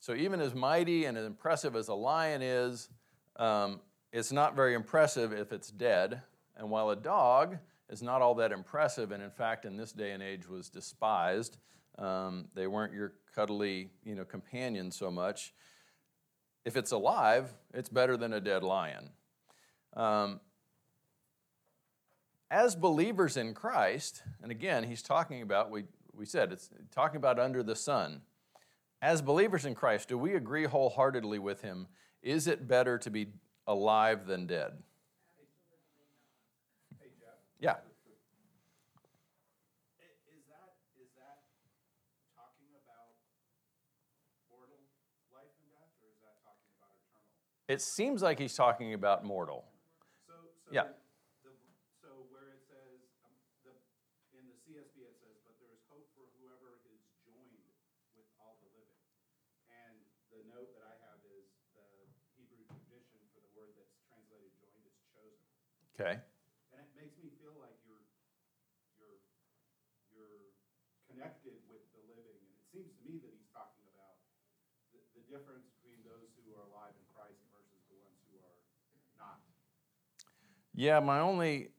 So 0.00 0.14
even 0.14 0.40
as 0.40 0.54
mighty 0.54 1.06
and 1.06 1.18
as 1.18 1.26
impressive 1.26 1.74
as 1.74 1.88
a 1.88 1.94
lion 1.94 2.42
is, 2.42 2.88
um, 3.36 3.80
it's 4.12 4.30
not 4.30 4.54
very 4.54 4.74
impressive 4.74 5.32
if 5.32 5.52
it's 5.52 5.70
dead. 5.70 6.22
And 6.56 6.70
while 6.70 6.90
a 6.90 6.96
dog 6.96 7.58
is 7.88 8.02
not 8.02 8.22
all 8.22 8.34
that 8.36 8.52
impressive, 8.52 9.10
and 9.10 9.22
in 9.22 9.30
fact, 9.30 9.64
in 9.64 9.76
this 9.76 9.92
day 9.92 10.12
and 10.12 10.22
age 10.22 10.48
was 10.48 10.68
despised, 10.68 11.56
um, 11.98 12.46
they 12.54 12.66
weren't 12.66 12.92
your 12.92 13.14
cuddly, 13.38 13.88
you 14.04 14.16
know, 14.16 14.24
companion 14.24 14.90
so 14.90 15.12
much. 15.12 15.54
If 16.64 16.76
it's 16.76 16.90
alive, 16.90 17.54
it's 17.72 17.88
better 17.88 18.16
than 18.16 18.32
a 18.32 18.40
dead 18.40 18.64
lion. 18.64 19.10
Um, 19.94 20.40
as 22.50 22.74
believers 22.74 23.36
in 23.36 23.54
Christ, 23.54 24.22
and 24.42 24.50
again, 24.50 24.82
he's 24.82 25.02
talking 25.02 25.40
about, 25.42 25.70
we, 25.70 25.84
we 26.12 26.26
said, 26.26 26.50
it's 26.50 26.68
talking 26.92 27.18
about 27.18 27.38
under 27.38 27.62
the 27.62 27.76
sun. 27.76 28.22
As 29.00 29.22
believers 29.22 29.64
in 29.64 29.76
Christ, 29.76 30.08
do 30.08 30.18
we 30.18 30.34
agree 30.34 30.64
wholeheartedly 30.64 31.38
with 31.38 31.62
him? 31.62 31.86
Is 32.22 32.48
it 32.48 32.66
better 32.66 32.98
to 32.98 33.10
be 33.10 33.28
alive 33.68 34.26
than 34.26 34.48
dead? 34.48 34.72
Yeah. 37.60 37.76
i- 39.98 40.18
is 40.34 40.42
that, 40.50 40.74
is 40.98 41.10
that 41.18 41.42
talking 42.34 42.70
about 42.82 43.14
mortal 44.50 44.78
life 45.34 45.50
and 45.58 45.70
death, 45.74 45.90
or 46.02 46.08
is 46.10 46.18
that 46.22 46.38
talking 46.46 46.70
about 46.78 46.94
eternal? 47.02 47.57
It 47.68 47.84
seems 47.84 48.24
like 48.24 48.40
he's 48.40 48.56
talking 48.56 48.96
about 48.96 49.28
mortal. 49.28 49.68
So, 50.24 50.32
so. 50.64 50.72
Yeah. 50.72 50.88
The, 51.44 51.52
so 52.00 52.08
where 52.32 52.48
it 52.48 52.64
says, 52.64 53.04
um, 53.28 53.36
the, 53.60 53.76
in 54.32 54.48
the 54.48 54.56
CSB 54.64 55.04
it 55.04 55.12
says, 55.20 55.36
but 55.44 55.52
there 55.60 55.68
is 55.76 55.84
hope 55.92 56.08
for 56.16 56.24
whoever 56.40 56.80
is 56.88 57.04
joined 57.28 57.60
with 58.16 58.24
all 58.40 58.56
the 58.64 58.72
living. 58.72 59.04
And 59.68 60.00
the 60.32 60.40
note 60.48 60.72
that 60.80 60.88
I 60.88 60.96
have 61.12 61.20
is 61.28 61.44
the 61.76 62.08
Hebrew 62.40 62.64
tradition 62.72 63.20
for 63.36 63.44
the 63.44 63.52
word 63.52 63.76
that's 63.76 63.92
translated 64.08 64.48
joined 64.56 64.88
is 64.88 64.96
chosen. 65.12 65.44
Okay. 65.92 66.16
And 66.72 66.80
it 66.80 66.88
makes 66.96 67.20
me 67.20 67.28
feel 67.36 67.52
like 67.60 67.76
you're, 67.84 68.08
you're, 68.96 69.20
you're 70.16 70.56
connected 71.12 71.60
with 71.68 71.84
the 71.92 72.00
living. 72.08 72.40
And 72.48 72.52
it 72.56 72.64
seems 72.72 72.96
to 72.96 73.02
me 73.04 73.20
that 73.20 73.28
he's 73.28 73.52
talking 73.52 73.84
about 73.92 74.16
the, 74.96 75.04
the 75.20 75.24
difference 75.28 75.68
between 75.76 76.00
those 76.06 76.32
who 76.40 76.56
are 76.56 76.64
alive 76.72 76.96
in 76.96 77.04
Christ 77.12 77.44
versus 77.52 77.80
the 77.90 77.96
ones 78.00 78.16
who 78.28 78.40
are 78.40 78.58
not. 79.18 79.42
Yeah, 80.78 81.00
my 81.02 81.18
only, 81.18 81.74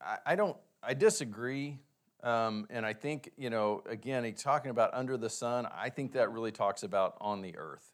I, 0.00 0.32
I 0.32 0.34
don't, 0.34 0.56
I 0.80 0.94
disagree. 0.94 1.76
Um, 2.24 2.64
and 2.72 2.86
I 2.88 2.94
think, 2.96 3.36
you 3.36 3.50
know, 3.52 3.84
again, 3.84 4.24
he's 4.24 4.40
talking 4.40 4.70
about 4.70 4.96
under 4.96 5.20
the 5.20 5.28
sun. 5.28 5.68
I 5.68 5.90
think 5.92 6.16
that 6.16 6.32
really 6.32 6.52
talks 6.56 6.88
about 6.88 7.20
on 7.20 7.42
the 7.44 7.52
earth. 7.60 7.84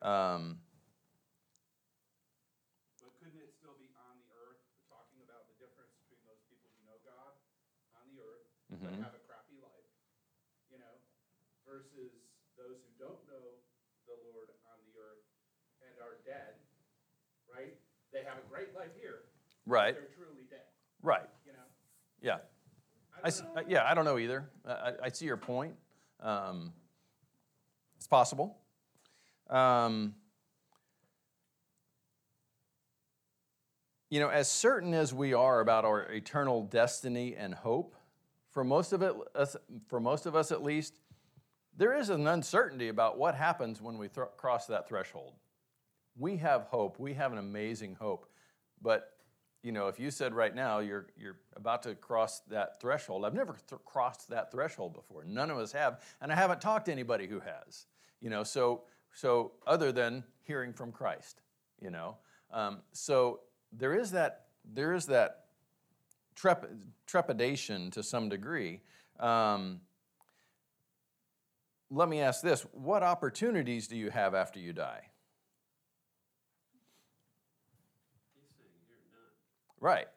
Um, 0.00 0.62
But 3.02 3.18
couldn't 3.18 3.42
it 3.42 3.50
still 3.58 3.74
be 3.82 3.90
on 3.98 4.14
the 4.22 4.30
earth, 4.46 4.62
talking 4.86 5.18
about 5.26 5.50
the 5.50 5.58
difference 5.58 5.90
between 6.06 6.22
those 6.22 6.38
people 6.46 6.70
who 6.78 6.86
know 6.86 7.02
God 7.02 7.34
on 7.98 8.06
the 8.14 8.22
earth, 8.22 8.46
but 8.70 8.94
Mhm. 8.94 9.02
have 9.02 9.18
a 9.18 9.22
crappy 9.26 9.58
life, 9.58 9.90
you 10.70 10.78
know, 10.78 10.94
versus 11.66 12.14
those 12.54 12.78
who 12.78 12.90
don't 12.94 13.26
know 13.26 13.58
the 14.06 14.14
Lord 14.30 14.54
on 14.70 14.78
the 14.86 14.94
earth 15.02 15.26
and 15.82 15.98
are 15.98 16.22
dead, 16.22 16.62
right? 17.50 17.74
They 18.18 18.28
have 18.28 18.38
a 18.38 18.48
great 18.52 18.74
life 18.74 18.90
here. 19.00 19.20
but 19.66 19.72
Right. 19.72 19.94
They're 19.94 20.04
truly 20.16 20.42
dead, 20.50 20.60
right. 21.02 21.28
you 21.46 21.52
know? 21.52 21.58
Yeah. 22.22 22.38
I 23.14 23.18
I, 23.18 23.20
don't 23.22 23.26
s- 23.28 23.42
know. 23.54 23.62
yeah, 23.68 23.84
I 23.88 23.94
don't 23.94 24.04
know 24.04 24.18
either. 24.18 24.48
I, 24.66 24.92
I- 25.04 25.08
see 25.10 25.26
your 25.26 25.36
point. 25.36 25.74
Um, 26.20 26.72
it's 27.96 28.06
possible. 28.06 28.56
Um, 29.50 30.14
you 34.10 34.20
know, 34.20 34.28
as 34.28 34.50
certain 34.50 34.94
as 34.94 35.12
we 35.12 35.34
are 35.34 35.60
about 35.60 35.84
our 35.84 36.02
eternal 36.12 36.62
destiny 36.64 37.36
and 37.36 37.54
hope, 37.54 37.94
for 38.50 38.64
most 38.64 38.92
of 38.92 39.02
it, 39.02 39.14
us, 39.34 39.56
for 39.88 40.00
most 40.00 40.26
of 40.26 40.34
us 40.34 40.50
at 40.50 40.62
least, 40.62 40.94
there 41.76 41.94
is 41.96 42.08
an 42.08 42.26
uncertainty 42.26 42.88
about 42.88 43.18
what 43.18 43.34
happens 43.34 43.80
when 43.80 43.98
we 43.98 44.08
thro- 44.08 44.26
cross 44.36 44.66
that 44.66 44.88
threshold. 44.88 45.34
We 46.18 46.36
have 46.38 46.62
hope. 46.64 46.98
We 46.98 47.14
have 47.14 47.32
an 47.32 47.38
amazing 47.38 47.96
hope, 47.98 48.26
but 48.82 49.12
you 49.62 49.72
know, 49.72 49.88
if 49.88 49.98
you 49.98 50.10
said 50.10 50.34
right 50.34 50.54
now 50.54 50.78
you're 50.78 51.06
you're 51.16 51.38
about 51.56 51.82
to 51.82 51.94
cross 51.94 52.40
that 52.48 52.80
threshold, 52.80 53.24
I've 53.24 53.34
never 53.34 53.56
th- 53.68 53.80
crossed 53.84 54.28
that 54.30 54.50
threshold 54.50 54.94
before. 54.94 55.24
None 55.24 55.50
of 55.50 55.58
us 55.58 55.72
have, 55.72 56.00
and 56.20 56.32
I 56.32 56.36
haven't 56.36 56.60
talked 56.60 56.86
to 56.86 56.92
anybody 56.92 57.26
who 57.26 57.40
has. 57.40 57.86
You 58.20 58.30
know, 58.30 58.44
so 58.44 58.82
so 59.14 59.52
other 59.66 59.92
than 59.92 60.24
hearing 60.42 60.72
from 60.72 60.92
Christ, 60.92 61.42
you 61.80 61.90
know, 61.90 62.16
um, 62.52 62.78
so 62.92 63.40
there 63.72 63.94
is 63.94 64.10
that 64.12 64.46
there 64.64 64.94
is 64.94 65.06
that 65.06 65.46
trep- 66.34 66.70
trepidation 67.06 67.90
to 67.92 68.02
some 68.02 68.28
degree. 68.28 68.80
Um, 69.18 69.80
let 71.90 72.08
me 72.08 72.20
ask 72.20 72.42
this: 72.42 72.62
What 72.72 73.02
opportunities 73.02 73.88
do 73.88 73.96
you 73.96 74.10
have 74.10 74.34
after 74.34 74.60
you 74.60 74.72
die? 74.72 75.07
Right. 79.80 80.08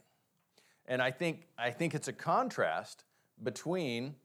And 0.88 1.02
I 1.02 1.12
think, 1.12 1.48
I 1.58 1.72
think 1.72 1.94
it's 1.96 2.08
a 2.08 2.14
contrast 2.14 3.04
between, 3.44 4.16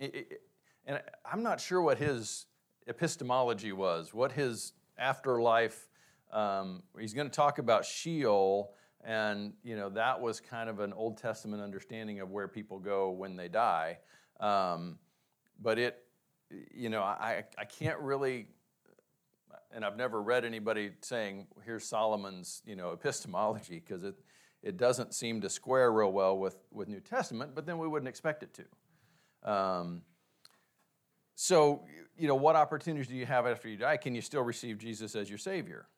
and 0.00 1.00
I'm 1.30 1.42
not 1.42 1.60
sure 1.60 1.80
what 1.80 1.98
his 1.98 2.46
epistemology 2.86 3.72
was, 3.72 4.12
what 4.12 4.32
his 4.32 4.72
afterlife, 4.98 5.88
um, 6.32 6.82
he's 6.98 7.14
going 7.14 7.28
to 7.28 7.34
talk 7.34 7.58
about 7.58 7.84
Sheol, 7.84 8.72
and 9.04 9.52
you 9.64 9.76
know 9.76 9.90
that 9.90 10.20
was 10.20 10.40
kind 10.40 10.70
of 10.70 10.80
an 10.80 10.92
Old 10.92 11.18
Testament 11.18 11.62
understanding 11.62 12.20
of 12.20 12.30
where 12.30 12.48
people 12.48 12.78
go 12.78 13.10
when 13.10 13.36
they 13.36 13.48
die. 13.48 13.98
Um, 14.40 14.98
but 15.60 15.78
it, 15.78 15.98
you 16.74 16.88
know, 16.88 17.02
I, 17.02 17.44
I 17.58 17.64
can't 17.64 17.98
really, 17.98 18.46
and 19.74 19.84
I've 19.84 19.96
never 19.96 20.22
read 20.22 20.44
anybody 20.44 20.90
saying, 21.00 21.46
here's 21.64 21.84
Solomon's, 21.84 22.62
you 22.64 22.76
know, 22.76 22.92
epistemology, 22.92 23.82
because 23.84 24.04
it, 24.04 24.14
it 24.62 24.76
doesn't 24.76 25.14
seem 25.14 25.40
to 25.40 25.50
square 25.50 25.92
real 25.92 26.12
well 26.12 26.38
with, 26.38 26.56
with 26.70 26.88
New 26.88 27.00
Testament, 27.00 27.52
but 27.54 27.66
then 27.66 27.78
we 27.78 27.88
wouldn't 27.88 28.08
expect 28.08 28.42
it 28.42 28.54
to. 28.54 29.50
Um, 29.50 30.02
so, 31.34 31.84
you 32.16 32.28
know, 32.28 32.36
what 32.36 32.54
opportunities 32.54 33.08
do 33.08 33.16
you 33.16 33.26
have 33.26 33.46
after 33.46 33.68
you 33.68 33.76
die? 33.76 33.96
Can 33.96 34.14
you 34.14 34.20
still 34.20 34.42
receive 34.42 34.78
Jesus 34.78 35.16
as 35.16 35.28
your 35.28 35.38
Savior? 35.38 35.88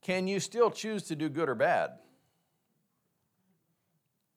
Can 0.00 0.26
you 0.26 0.40
still 0.40 0.70
choose 0.70 1.02
to 1.04 1.16
do 1.16 1.28
good 1.28 1.48
or 1.48 1.54
bad? 1.54 1.92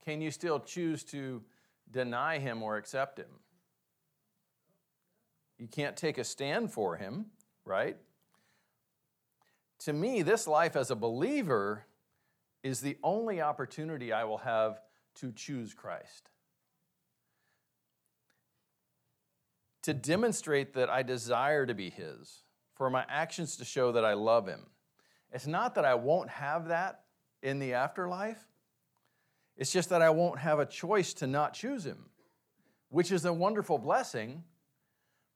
Can 0.03 0.21
you 0.21 0.29
still 0.29 0.59
choose 0.59 1.03
to 1.05 1.41
deny 1.89 2.37
Him 2.37 2.61
or 2.61 2.77
accept 2.77 3.17
Him? 3.17 3.39
You 5.57 5.67
can't 5.67 5.95
take 5.95 6.17
a 6.17 6.23
stand 6.23 6.71
for 6.71 6.97
Him, 6.97 7.27
right? 7.63 7.97
To 9.85 9.93
me, 9.93 10.23
this 10.23 10.47
life 10.47 10.75
as 10.75 10.89
a 10.89 10.95
believer 10.95 11.85
is 12.63 12.81
the 12.81 12.97
only 13.03 13.39
opportunity 13.39 14.11
I 14.11 14.23
will 14.23 14.39
have 14.39 14.81
to 15.17 15.31
choose 15.31 15.75
Christ. 15.75 16.31
To 19.83 19.93
demonstrate 19.93 20.73
that 20.73 20.89
I 20.89 21.03
desire 21.03 21.67
to 21.67 21.75
be 21.75 21.91
His, 21.91 22.41
for 22.73 22.89
my 22.89 23.05
actions 23.07 23.57
to 23.57 23.63
show 23.63 23.91
that 23.91 24.03
I 24.03 24.13
love 24.13 24.47
Him. 24.47 24.65
It's 25.31 25.45
not 25.45 25.75
that 25.75 25.85
I 25.85 25.93
won't 25.93 26.31
have 26.31 26.69
that 26.69 27.01
in 27.43 27.59
the 27.59 27.73
afterlife, 27.73 28.43
it's 29.55 29.71
just 29.71 29.89
that 29.89 30.01
I 30.01 30.09
won't 30.09 30.39
have 30.39 30.57
a 30.57 30.65
choice 30.65 31.13
to 31.15 31.27
not 31.27 31.53
choose 31.53 31.85
Him, 31.85 32.09
which 32.89 33.11
is 33.11 33.25
a 33.25 33.31
wonderful 33.31 33.77
blessing. 33.77 34.45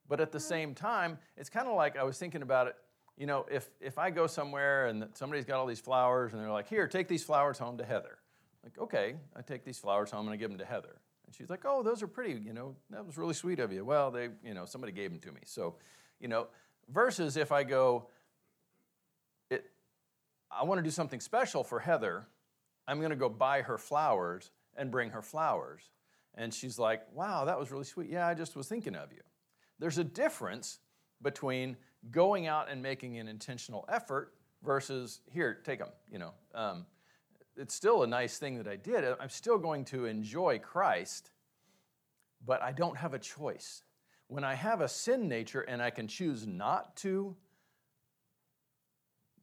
But 0.08 0.20
at 0.20 0.32
the 0.32 0.40
same 0.40 0.74
time, 0.74 1.20
it's 1.38 1.52
kind 1.52 1.68
of 1.68 1.76
like 1.76 1.96
I 1.96 2.04
was 2.04 2.18
thinking 2.18 2.42
about 2.42 2.66
it. 2.66 2.76
You 3.20 3.26
know, 3.26 3.46
if, 3.52 3.70
if 3.82 4.00
I 4.00 4.10
go 4.10 4.28
somewhere 4.28 4.88
and 4.88 5.06
somebody's 5.14 5.44
got 5.44 5.60
all 5.60 5.68
these 5.68 5.82
flowers 5.82 6.32
and 6.32 6.42
they're 6.42 6.50
like, 6.50 6.70
here, 6.70 6.88
take 6.88 7.10
these 7.10 7.24
flowers 7.24 7.60
home 7.60 7.78
to 7.78 7.84
Heather. 7.84 8.18
Like, 8.64 8.80
okay, 8.80 9.16
I 9.36 9.42
take 9.42 9.66
these 9.66 9.78
flowers 9.78 10.10
home 10.10 10.26
and 10.26 10.34
I 10.34 10.38
give 10.38 10.50
them 10.50 10.58
to 10.58 10.66
Heather. 10.66 10.96
And 11.26 11.36
she's 11.36 11.50
like, 11.50 11.66
oh, 11.66 11.84
those 11.84 12.02
are 12.02 12.08
pretty, 12.08 12.42
you 12.42 12.54
know, 12.54 12.76
that 12.90 13.06
was 13.06 13.18
really 13.18 13.34
sweet 13.34 13.60
of 13.60 13.74
you. 13.74 13.84
Well, 13.84 14.10
they, 14.10 14.30
you 14.42 14.54
know, 14.54 14.66
somebody 14.66 14.94
gave 14.94 15.12
them 15.12 15.20
to 15.20 15.34
me. 15.34 15.42
So, 15.46 15.76
you 16.22 16.30
know, 16.30 16.48
versus 16.88 17.36
if 17.36 17.52
I 17.52 17.64
go, 17.64 18.08
it, 19.50 19.70
I 20.50 20.64
want 20.64 20.80
to 20.80 20.84
do 20.84 20.90
something 20.90 21.20
special 21.20 21.64
for 21.64 21.80
Heather, 21.80 22.26
I'm 22.88 23.00
going 23.00 23.12
to 23.12 23.18
go 23.18 23.30
buy 23.30 23.62
her 23.64 23.78
flowers 23.78 24.50
and 24.78 24.90
bring 24.92 25.10
her 25.10 25.22
flowers. 25.22 25.82
And 26.36 26.54
she's 26.54 26.80
like, 26.80 27.02
wow, 27.14 27.44
that 27.46 27.60
was 27.60 27.70
really 27.70 27.84
sweet. 27.84 28.10
Yeah, 28.10 28.26
I 28.26 28.34
just 28.34 28.56
was 28.56 28.68
thinking 28.68 28.96
of 28.96 29.12
you. 29.12 29.22
There's 29.78 29.98
a 29.98 30.06
difference 30.06 30.80
between 31.22 31.76
going 32.12 32.48
out 32.48 32.70
and 32.70 32.82
making 32.82 33.18
an 33.18 33.28
intentional 33.28 33.86
effort 33.90 34.34
versus 34.64 35.22
here, 35.32 35.60
take 35.64 35.80
them. 35.80 35.90
You 36.12 36.20
know, 36.20 36.34
um, 36.54 36.86
it's 37.56 37.74
still 37.74 38.04
a 38.04 38.08
nice 38.08 38.38
thing 38.38 38.58
that 38.58 38.68
I 38.68 38.76
did. 38.76 39.04
I'm 39.20 39.30
still 39.30 39.58
going 39.58 39.86
to 39.86 40.06
enjoy 40.06 40.60
Christ, 40.60 41.32
but 42.46 42.62
I 42.62 42.72
don't 42.72 42.98
have 42.98 43.14
a 43.14 43.20
choice. 43.20 43.84
When 44.28 44.44
I 44.44 44.54
have 44.54 44.82
a 44.82 44.88
sin 44.88 45.28
nature 45.28 45.62
and 45.62 45.82
I 45.82 45.90
can 45.90 46.08
choose 46.08 46.46
not 46.46 46.96
to, 46.98 47.36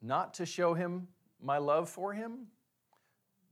not 0.00 0.34
to 0.34 0.46
show 0.46 0.74
Him 0.74 1.08
my 1.42 1.58
love 1.58 1.88
for 1.88 2.12
Him, 2.12 2.46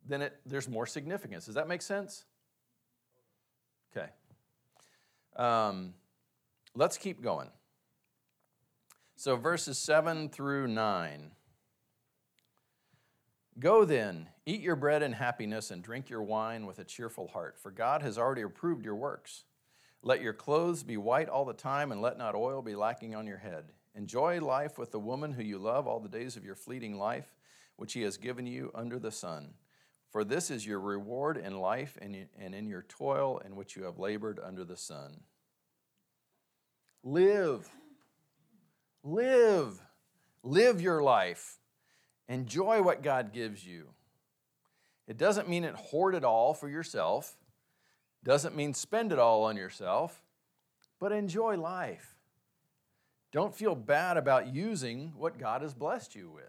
then 0.06 0.22
it, 0.22 0.36
there's 0.46 0.68
more 0.68 0.86
significance. 0.86 1.46
Does 1.46 1.54
that 1.56 1.68
make 1.68 1.82
sense? 1.82 2.24
Okay. 3.96 4.08
Um, 5.36 5.94
let's 6.74 6.96
keep 6.98 7.22
going. 7.22 7.48
So, 9.16 9.36
verses 9.36 9.78
7 9.78 10.28
through 10.28 10.66
9. 10.66 11.30
Go 13.58 13.84
then, 13.84 14.28
eat 14.44 14.60
your 14.60 14.74
bread 14.74 15.02
in 15.02 15.12
happiness 15.12 15.70
and 15.70 15.82
drink 15.82 16.10
your 16.10 16.22
wine 16.22 16.66
with 16.66 16.80
a 16.80 16.84
cheerful 16.84 17.28
heart, 17.28 17.56
for 17.56 17.70
God 17.70 18.02
has 18.02 18.18
already 18.18 18.42
approved 18.42 18.84
your 18.84 18.96
works. 18.96 19.44
Let 20.02 20.20
your 20.20 20.32
clothes 20.32 20.82
be 20.82 20.96
white 20.96 21.28
all 21.28 21.44
the 21.44 21.52
time, 21.52 21.92
and 21.92 22.02
let 22.02 22.18
not 22.18 22.34
oil 22.34 22.60
be 22.60 22.74
lacking 22.74 23.14
on 23.14 23.26
your 23.26 23.38
head. 23.38 23.66
Enjoy 23.94 24.40
life 24.40 24.76
with 24.76 24.90
the 24.90 24.98
woman 24.98 25.32
who 25.32 25.42
you 25.44 25.56
love 25.58 25.86
all 25.86 26.00
the 26.00 26.08
days 26.08 26.36
of 26.36 26.44
your 26.44 26.56
fleeting 26.56 26.98
life, 26.98 27.36
which 27.76 27.92
he 27.92 28.02
has 28.02 28.16
given 28.16 28.46
you 28.46 28.72
under 28.74 28.98
the 28.98 29.12
sun. 29.12 29.54
For 30.10 30.24
this 30.24 30.50
is 30.50 30.66
your 30.66 30.80
reward 30.80 31.36
in 31.36 31.60
life 31.60 31.96
and 32.02 32.26
in 32.36 32.66
your 32.68 32.82
toil 32.82 33.40
in 33.44 33.54
which 33.54 33.76
you 33.76 33.84
have 33.84 34.00
labored 34.00 34.40
under 34.42 34.64
the 34.64 34.76
sun. 34.76 35.20
Live. 37.04 37.70
Live. 39.04 39.80
Live 40.42 40.80
your 40.80 41.02
life. 41.02 41.58
Enjoy 42.28 42.82
what 42.82 43.02
God 43.02 43.32
gives 43.32 43.64
you. 43.64 43.88
It 45.06 45.18
doesn't 45.18 45.48
mean 45.48 45.64
it 45.64 45.74
hoard 45.74 46.14
it 46.14 46.24
all 46.24 46.54
for 46.54 46.68
yourself, 46.68 47.36
doesn't 48.24 48.56
mean 48.56 48.72
spend 48.72 49.12
it 49.12 49.18
all 49.18 49.44
on 49.44 49.56
yourself, 49.56 50.22
but 50.98 51.12
enjoy 51.12 51.58
life. 51.58 52.16
Don't 53.30 53.54
feel 53.54 53.74
bad 53.74 54.16
about 54.16 54.54
using 54.54 55.12
what 55.16 55.38
God 55.38 55.60
has 55.60 55.74
blessed 55.74 56.14
you 56.14 56.30
with. 56.30 56.44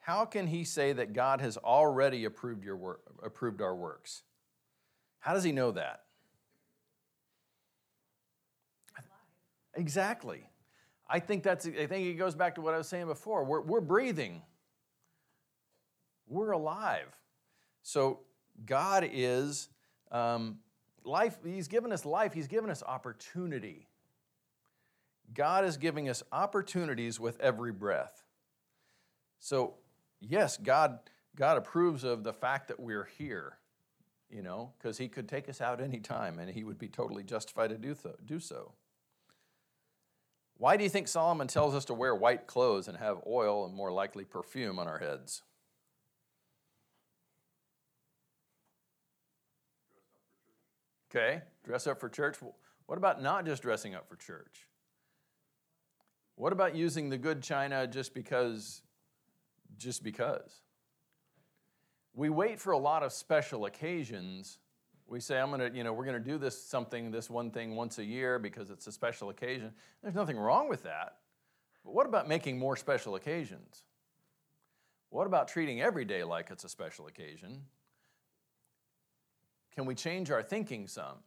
How 0.00 0.24
can 0.24 0.46
he 0.48 0.64
say 0.64 0.92
that 0.92 1.12
God 1.12 1.40
has 1.40 1.56
already 1.56 2.24
approved, 2.24 2.64
your 2.64 2.76
work, 2.76 3.02
approved 3.22 3.60
our 3.60 3.74
works? 3.74 4.22
How 5.20 5.34
does 5.34 5.44
he 5.44 5.52
know 5.52 5.72
that? 5.72 6.05
Exactly. 9.76 10.48
I 11.08 11.20
think 11.20 11.42
that's. 11.42 11.66
I 11.66 11.86
think 11.86 12.06
it 12.06 12.14
goes 12.14 12.34
back 12.34 12.56
to 12.56 12.60
what 12.60 12.74
I 12.74 12.78
was 12.78 12.88
saying 12.88 13.06
before. 13.06 13.44
We're, 13.44 13.60
we're 13.60 13.80
breathing. 13.80 14.42
We're 16.26 16.50
alive. 16.50 17.16
So 17.82 18.20
God 18.64 19.08
is 19.12 19.68
um, 20.10 20.58
life. 21.04 21.38
He's 21.44 21.68
given 21.68 21.92
us 21.92 22.04
life. 22.04 22.32
He's 22.32 22.48
given 22.48 22.70
us 22.70 22.82
opportunity. 22.82 23.86
God 25.34 25.64
is 25.64 25.76
giving 25.76 26.08
us 26.08 26.22
opportunities 26.32 27.20
with 27.20 27.38
every 27.40 27.72
breath. 27.72 28.24
So 29.38 29.74
yes, 30.20 30.56
God 30.56 30.98
God 31.36 31.58
approves 31.58 32.02
of 32.02 32.24
the 32.24 32.32
fact 32.32 32.68
that 32.68 32.80
we're 32.80 33.08
here. 33.18 33.58
You 34.28 34.42
know, 34.42 34.72
because 34.76 34.98
He 34.98 35.06
could 35.06 35.28
take 35.28 35.48
us 35.48 35.60
out 35.60 35.80
anytime, 35.80 36.40
and 36.40 36.50
He 36.50 36.64
would 36.64 36.78
be 36.78 36.88
totally 36.88 37.22
justified 37.22 37.70
to 37.70 37.78
do 37.78 37.94
so. 37.94 38.16
Do 38.26 38.40
so. 38.40 38.72
Why 40.58 40.76
do 40.76 40.84
you 40.84 40.90
think 40.90 41.06
Solomon 41.08 41.48
tells 41.48 41.74
us 41.74 41.84
to 41.86 41.94
wear 41.94 42.14
white 42.14 42.46
clothes 42.46 42.88
and 42.88 42.96
have 42.96 43.18
oil 43.26 43.66
and 43.66 43.74
more 43.74 43.92
likely 43.92 44.24
perfume 44.24 44.78
on 44.78 44.88
our 44.88 44.98
heads? 44.98 45.42
Okay, 51.10 51.42
dress 51.64 51.86
up 51.86 52.00
for 52.00 52.08
church. 52.08 52.36
What 52.86 52.98
about 52.98 53.22
not 53.22 53.44
just 53.44 53.62
dressing 53.62 53.94
up 53.94 54.08
for 54.08 54.16
church? 54.16 54.68
What 56.36 56.52
about 56.52 56.74
using 56.74 57.10
the 57.10 57.18
good 57.18 57.42
china 57.42 57.86
just 57.86 58.14
because 58.14 58.82
just 59.76 60.02
because? 60.02 60.62
We 62.14 62.30
wait 62.30 62.58
for 62.58 62.72
a 62.72 62.78
lot 62.78 63.02
of 63.02 63.12
special 63.12 63.66
occasions 63.66 64.58
we 65.08 65.20
say 65.20 65.38
i'm 65.38 65.50
going 65.50 65.60
to 65.60 65.76
you 65.76 65.84
know 65.84 65.92
we're 65.92 66.04
going 66.04 66.22
to 66.22 66.30
do 66.30 66.38
this 66.38 66.60
something 66.60 67.10
this 67.10 67.30
one 67.30 67.50
thing 67.50 67.76
once 67.76 67.98
a 67.98 68.04
year 68.04 68.38
because 68.38 68.70
it's 68.70 68.86
a 68.86 68.92
special 68.92 69.30
occasion. 69.30 69.72
There's 70.02 70.14
nothing 70.14 70.36
wrong 70.36 70.68
with 70.68 70.82
that. 70.82 71.18
But 71.84 71.94
what 71.94 72.06
about 72.06 72.28
making 72.28 72.58
more 72.58 72.76
special 72.76 73.14
occasions? 73.14 73.84
What 75.10 75.26
about 75.26 75.48
treating 75.48 75.80
every 75.80 76.04
day 76.04 76.24
like 76.24 76.50
it's 76.50 76.64
a 76.64 76.68
special 76.68 77.06
occasion? 77.06 77.62
Can 79.74 79.86
we 79.86 79.94
change 79.94 80.30
our 80.30 80.42
thinking 80.42 80.88
some? 80.88 81.18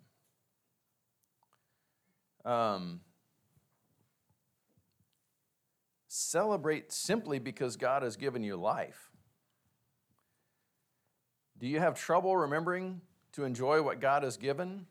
Um, 2.43 3.01
celebrate 6.07 6.91
simply 6.91 7.39
because 7.39 7.77
god 7.77 8.03
has 8.03 8.17
given 8.17 8.43
you 8.43 8.57
life. 8.57 9.11
Do 11.57 11.67
you 11.67 11.79
have 11.79 11.99
trouble 11.99 12.35
remembering 12.35 13.01
to 13.39 13.45
enjoy 13.45 13.81
what 13.81 14.01
God 14.01 14.23
has 14.23 14.35
given 14.35 14.85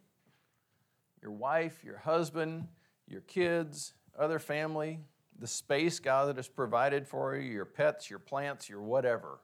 your 1.21 1.33
wife, 1.33 1.83
your 1.85 1.99
husband, 1.99 2.67
your 3.09 3.21
kids, 3.23 3.93
other 4.19 4.39
family, 4.39 5.01
the 5.39 5.47
space 5.47 5.99
God 5.99 6.37
has 6.37 6.49
provided 6.49 7.07
for 7.07 7.37
you, 7.37 7.51
your 7.51 7.65
pets, 7.65 8.09
your 8.09 8.21
plants, 8.21 8.69
your 8.69 8.81
whatever. 8.81 9.41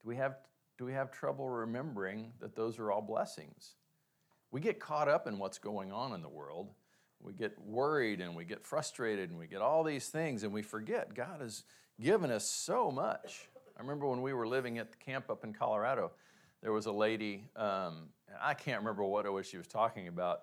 Do 0.00 0.08
we 0.08 0.16
have, 0.16 0.36
do 0.78 0.84
we 0.84 0.92
have 0.92 1.10
trouble 1.10 1.48
remembering 1.48 2.32
that 2.40 2.54
those 2.54 2.78
are 2.78 2.90
all 2.90 3.02
blessings? 3.02 3.74
We 4.50 4.60
get 4.60 4.80
caught 4.80 5.08
up 5.08 5.26
in 5.26 5.38
what's 5.38 5.58
going 5.58 5.92
on 5.92 6.14
in 6.14 6.22
the 6.22 6.28
world. 6.28 6.70
We 7.20 7.32
get 7.32 7.58
worried 7.60 8.20
and 8.20 8.34
we 8.34 8.44
get 8.44 8.64
frustrated 8.64 9.28
and 9.28 9.38
we 9.38 9.48
get 9.48 9.60
all 9.60 9.82
these 9.82 10.08
things 10.08 10.44
and 10.44 10.52
we 10.52 10.62
forget 10.62 11.14
God 11.14 11.40
has 11.40 11.64
given 12.00 12.30
us 12.30 12.48
so 12.48 12.90
much. 12.90 13.48
I 13.76 13.82
remember 13.82 14.06
when 14.06 14.22
we 14.22 14.32
were 14.32 14.46
living 14.46 14.78
at 14.78 14.92
the 14.92 14.96
camp 14.98 15.28
up 15.28 15.44
in 15.44 15.52
Colorado, 15.52 16.12
there 16.62 16.72
was 16.72 16.86
a 16.86 16.92
lady, 16.92 17.44
um, 17.56 18.08
I 18.40 18.54
can't 18.54 18.80
remember 18.80 19.04
what 19.04 19.26
it 19.26 19.30
was 19.30 19.46
she 19.46 19.56
was 19.56 19.66
talking 19.66 20.08
about, 20.08 20.40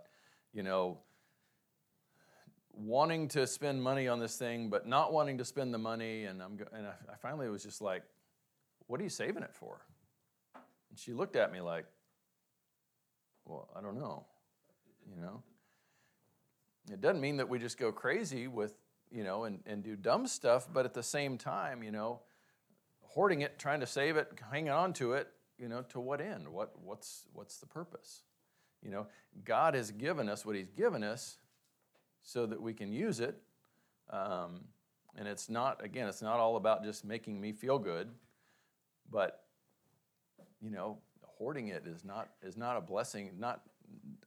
you 0.53 0.63
know, 0.63 0.99
wanting 2.73 3.27
to 3.29 3.47
spend 3.47 3.81
money 3.81 4.07
on 4.07 4.19
this 4.19 4.37
thing, 4.37 4.69
but 4.69 4.87
not 4.87 5.13
wanting 5.13 5.37
to 5.37 5.45
spend 5.45 5.73
the 5.73 5.77
money. 5.77 6.25
And, 6.25 6.41
I'm, 6.41 6.57
and 6.73 6.87
I, 6.87 6.93
I 7.11 7.15
finally 7.21 7.49
was 7.49 7.63
just 7.63 7.81
like, 7.81 8.03
what 8.87 8.99
are 8.99 9.03
you 9.03 9.09
saving 9.09 9.43
it 9.43 9.53
for? 9.53 9.81
And 10.89 10.99
she 10.99 11.13
looked 11.13 11.35
at 11.35 11.51
me 11.51 11.61
like, 11.61 11.85
well, 13.45 13.69
I 13.75 13.81
don't 13.81 13.97
know, 13.97 14.25
you 15.09 15.21
know? 15.21 15.43
It 16.91 17.01
doesn't 17.01 17.21
mean 17.21 17.37
that 17.37 17.49
we 17.49 17.59
just 17.59 17.77
go 17.77 17.91
crazy 17.91 18.47
with, 18.47 18.73
you 19.11 19.23
know, 19.23 19.45
and, 19.45 19.59
and 19.65 19.83
do 19.83 19.95
dumb 19.95 20.27
stuff, 20.27 20.67
but 20.71 20.85
at 20.85 20.93
the 20.93 21.03
same 21.03 21.37
time, 21.37 21.83
you 21.83 21.91
know, 21.91 22.21
hoarding 23.01 23.41
it, 23.41 23.57
trying 23.57 23.79
to 23.79 23.87
save 23.87 24.17
it, 24.17 24.31
hanging 24.51 24.69
on 24.69 24.93
to 24.93 25.13
it, 25.13 25.27
you 25.57 25.67
know, 25.67 25.83
to 25.89 25.99
what 25.99 26.21
end? 26.21 26.47
What, 26.47 26.73
what's, 26.83 27.25
what's 27.33 27.57
the 27.57 27.65
purpose? 27.65 28.21
You 28.83 28.91
know, 28.91 29.07
God 29.43 29.73
has 29.73 29.91
given 29.91 30.29
us 30.29 30.45
what 30.45 30.55
He's 30.55 30.69
given 30.69 31.03
us 31.03 31.37
so 32.23 32.45
that 32.45 32.61
we 32.61 32.73
can 32.73 32.91
use 32.91 33.19
it. 33.19 33.35
Um, 34.09 34.65
and 35.17 35.27
it's 35.27 35.49
not, 35.49 35.83
again, 35.83 36.07
it's 36.07 36.21
not 36.21 36.39
all 36.39 36.57
about 36.57 36.83
just 36.83 37.05
making 37.05 37.39
me 37.39 37.53
feel 37.53 37.79
good, 37.79 38.09
but, 39.09 39.43
you 40.61 40.69
know, 40.69 40.97
hoarding 41.23 41.69
it 41.69 41.83
is 41.87 42.03
not, 42.03 42.29
is 42.43 42.57
not 42.57 42.77
a 42.77 42.81
blessing. 42.81 43.31
Not, 43.39 43.61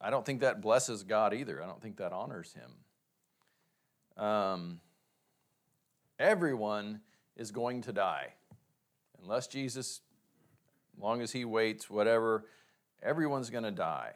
I 0.01 0.11
don't 0.11 0.25
think 0.25 0.41
that 0.41 0.61
blesses 0.61 1.03
God 1.03 1.35
either. 1.35 1.63
I 1.63 1.67
don't 1.67 1.83
think 1.83 1.99
that 1.99 2.13
honors 2.13 2.55
Him. 2.55 4.25
Um, 4.25 4.81
everyone 6.19 7.01
is 7.37 7.51
going 7.51 7.83
to 7.83 7.93
die. 7.93 8.33
Unless 9.23 9.49
Jesus, 9.49 10.01
long 11.01 11.21
as 11.21 11.33
He 11.33 11.45
waits, 11.45 11.89
whatever, 11.89 12.45
everyone's 13.03 13.51
going 13.51 13.65
to 13.65 13.71
die. 13.71 14.13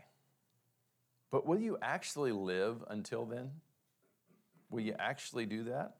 But 1.31 1.47
will 1.47 1.59
you 1.59 1.79
actually 1.81 2.33
live 2.33 2.85
until 2.88 3.25
then? 3.25 3.51
Will 4.71 4.81
you 4.81 4.95
actually 4.99 5.47
do 5.47 5.64
that? 5.64 5.97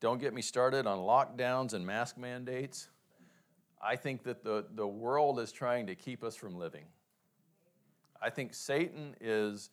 Don't 0.00 0.20
get 0.20 0.32
me 0.32 0.42
started 0.42 0.86
on 0.86 0.98
lockdowns 0.98 1.74
and 1.74 1.86
mask 1.86 2.16
mandates. 2.16 2.88
I 3.82 3.96
think 3.96 4.24
that 4.24 4.44
the, 4.44 4.66
the 4.74 4.86
world 4.86 5.38
is 5.40 5.52
trying 5.52 5.86
to 5.86 5.94
keep 5.94 6.22
us 6.22 6.36
from 6.36 6.56
living. 6.56 6.84
I 8.20 8.30
think 8.30 8.54
Satan 8.54 9.14
is 9.20 9.70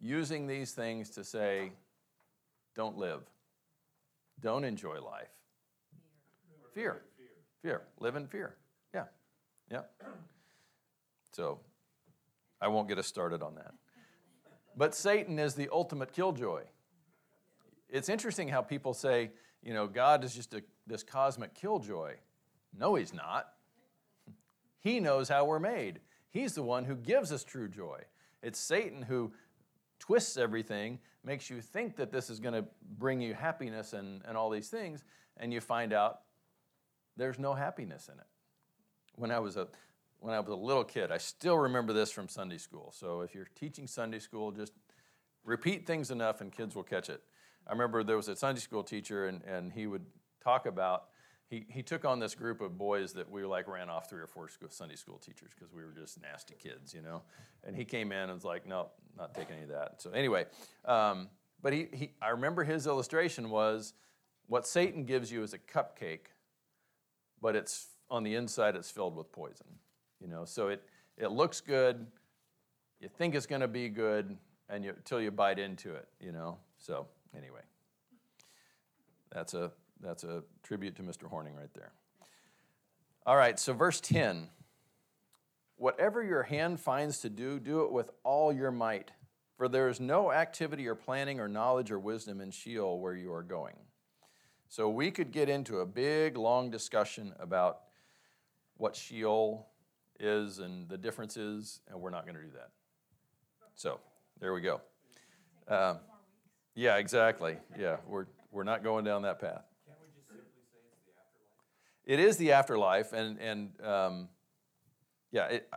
using 0.00 0.46
these 0.46 0.72
things 0.72 1.10
to 1.10 1.24
say, 1.24 1.72
don't 2.74 2.96
live, 2.96 3.22
don't 4.40 4.64
enjoy 4.64 5.00
life. 5.00 5.28
Fear. 6.74 7.02
Fear. 7.62 7.82
Live 8.00 8.16
in 8.16 8.26
fear. 8.26 8.56
Yeah. 8.94 9.04
Yeah. 9.70 9.82
So 11.32 11.60
I 12.60 12.68
won't 12.68 12.88
get 12.88 12.98
us 12.98 13.06
started 13.06 13.42
on 13.42 13.54
that. 13.56 13.74
But 14.76 14.94
Satan 14.94 15.38
is 15.38 15.54
the 15.54 15.68
ultimate 15.72 16.12
killjoy. 16.12 16.62
It's 17.88 18.08
interesting 18.08 18.48
how 18.48 18.62
people 18.62 18.94
say, 18.94 19.30
you 19.62 19.72
know, 19.72 19.86
God 19.86 20.24
is 20.24 20.34
just 20.34 20.54
a, 20.54 20.62
this 20.86 21.02
cosmic 21.02 21.54
killjoy. 21.54 22.14
No, 22.78 22.94
he's 22.94 23.14
not. 23.14 23.48
He 24.80 25.00
knows 25.00 25.28
how 25.28 25.44
we're 25.44 25.58
made. 25.58 26.00
He's 26.30 26.54
the 26.54 26.62
one 26.62 26.84
who 26.84 26.94
gives 26.94 27.32
us 27.32 27.42
true 27.42 27.68
joy. 27.68 28.00
It's 28.42 28.58
Satan 28.58 29.02
who 29.02 29.32
twists 29.98 30.36
everything, 30.36 30.98
makes 31.24 31.48
you 31.50 31.60
think 31.60 31.96
that 31.96 32.12
this 32.12 32.28
is 32.28 32.38
going 32.38 32.54
to 32.54 32.64
bring 32.98 33.20
you 33.20 33.34
happiness 33.34 33.94
and, 33.94 34.22
and 34.26 34.36
all 34.36 34.50
these 34.50 34.68
things, 34.68 35.02
and 35.38 35.52
you 35.52 35.60
find 35.60 35.92
out 35.92 36.20
there's 37.16 37.38
no 37.38 37.54
happiness 37.54 38.08
in 38.12 38.18
it. 38.18 38.26
When 39.14 39.30
I 39.30 39.38
was 39.38 39.56
a 39.56 39.68
when 40.18 40.34
I 40.34 40.40
was 40.40 40.48
a 40.48 40.54
little 40.54 40.84
kid, 40.84 41.12
I 41.12 41.18
still 41.18 41.58
remember 41.58 41.92
this 41.92 42.10
from 42.10 42.28
Sunday 42.28 42.58
school. 42.58 42.92
So 42.96 43.20
if 43.20 43.34
you're 43.34 43.48
teaching 43.54 43.86
Sunday 43.86 44.18
school, 44.18 44.50
just 44.50 44.72
repeat 45.44 45.86
things 45.86 46.10
enough 46.10 46.40
and 46.40 46.50
kids 46.50 46.74
will 46.74 46.82
catch 46.82 47.10
it. 47.10 47.22
I 47.66 47.72
remember 47.72 48.02
there 48.02 48.16
was 48.16 48.28
a 48.28 48.36
Sunday 48.36 48.60
school 48.60 48.82
teacher, 48.82 49.26
and, 49.26 49.42
and 49.42 49.72
he 49.72 49.86
would 49.86 50.04
talk 50.42 50.66
about 50.66 51.04
he, 51.48 51.64
he 51.68 51.82
took 51.82 52.04
on 52.04 52.18
this 52.18 52.34
group 52.34 52.60
of 52.60 52.76
boys 52.76 53.12
that 53.12 53.30
we 53.30 53.44
like 53.44 53.68
ran 53.68 53.88
off 53.88 54.10
three 54.10 54.20
or 54.20 54.26
four 54.26 54.48
school, 54.48 54.68
Sunday 54.68 54.96
school 54.96 55.18
teachers 55.18 55.52
because 55.54 55.72
we 55.72 55.84
were 55.84 55.92
just 55.92 56.20
nasty 56.20 56.54
kids, 56.60 56.92
you 56.92 57.02
know. 57.02 57.22
And 57.64 57.76
he 57.76 57.84
came 57.84 58.10
in 58.10 58.18
and 58.18 58.32
was 58.32 58.44
like, 58.44 58.66
"No, 58.66 58.88
not 59.16 59.32
taking 59.34 59.54
any 59.54 59.62
of 59.62 59.68
that." 59.70 60.02
So 60.02 60.10
anyway, 60.10 60.46
um, 60.84 61.28
but 61.62 61.72
he, 61.72 61.88
he 61.92 62.12
I 62.20 62.30
remember 62.30 62.64
his 62.64 62.86
illustration 62.86 63.50
was 63.50 63.94
what 64.48 64.66
Satan 64.66 65.04
gives 65.04 65.30
you 65.30 65.42
is 65.42 65.52
a 65.52 65.58
cupcake, 65.58 66.32
but 67.40 67.56
it's 67.56 67.88
on 68.10 68.22
the 68.22 68.34
inside 68.34 68.76
it's 68.76 68.90
filled 68.90 69.16
with 69.16 69.30
poison, 69.32 69.66
you 70.20 70.28
know. 70.28 70.44
So 70.44 70.68
it 70.68 70.82
it 71.16 71.30
looks 71.30 71.60
good, 71.60 72.06
you 73.00 73.08
think 73.08 73.34
it's 73.34 73.46
going 73.46 73.60
to 73.60 73.68
be 73.68 73.88
good, 73.88 74.36
and 74.68 74.84
you, 74.84 74.90
until 74.90 75.20
you 75.20 75.30
bite 75.30 75.58
into 75.58 75.94
it, 75.94 76.08
you 76.20 76.32
know. 76.32 76.58
So 76.78 77.06
anyway, 77.36 77.60
that's 79.32 79.54
a 79.54 79.72
that's 80.00 80.24
a 80.24 80.42
tribute 80.62 80.96
to 80.96 81.02
Mr. 81.02 81.24
Horning 81.24 81.54
right 81.54 81.72
there. 81.74 81.92
All 83.24 83.36
right, 83.36 83.58
so 83.58 83.72
verse 83.72 84.00
10 84.00 84.48
Whatever 85.78 86.22
your 86.22 86.44
hand 86.44 86.80
finds 86.80 87.20
to 87.20 87.28
do, 87.28 87.58
do 87.58 87.82
it 87.82 87.92
with 87.92 88.10
all 88.24 88.50
your 88.50 88.70
might, 88.70 89.10
for 89.58 89.68
there 89.68 89.88
is 89.88 90.00
no 90.00 90.32
activity 90.32 90.86
or 90.86 90.94
planning 90.94 91.38
or 91.38 91.48
knowledge 91.48 91.90
or 91.90 91.98
wisdom 91.98 92.40
in 92.40 92.50
Sheol 92.50 92.98
where 92.98 93.14
you 93.14 93.32
are 93.32 93.42
going. 93.42 93.76
So 94.68 94.88
we 94.88 95.10
could 95.10 95.30
get 95.30 95.48
into 95.48 95.80
a 95.80 95.86
big, 95.86 96.36
long 96.36 96.70
discussion 96.70 97.32
about 97.38 97.80
what 98.76 98.96
Sheol 98.96 99.68
is 100.18 100.58
and 100.58 100.88
the 100.88 100.98
differences, 100.98 101.80
and 101.88 102.00
we're 102.00 102.10
not 102.10 102.24
going 102.24 102.36
to 102.36 102.42
do 102.42 102.50
that. 102.54 102.70
So 103.74 104.00
there 104.40 104.52
we 104.52 104.60
go. 104.60 104.80
Um, 105.68 105.98
yeah, 106.74 106.96
exactly. 106.96 107.56
Yeah, 107.78 107.96
we're, 108.06 108.26
we're 108.50 108.64
not 108.64 108.82
going 108.82 109.04
down 109.04 109.22
that 109.22 109.40
path. 109.40 109.64
Can't 109.86 109.98
we 110.00 110.08
just 110.14 110.28
simply 110.28 110.44
say 110.72 110.78
it's 110.92 111.02
the 111.06 111.12
afterlife? 111.20 111.72
It 112.04 112.20
is 112.20 112.36
the 112.36 112.52
afterlife, 112.52 113.12
and 113.12 113.38
and 113.40 113.86
um, 113.86 114.28
yeah, 115.32 115.46
it, 115.46 115.68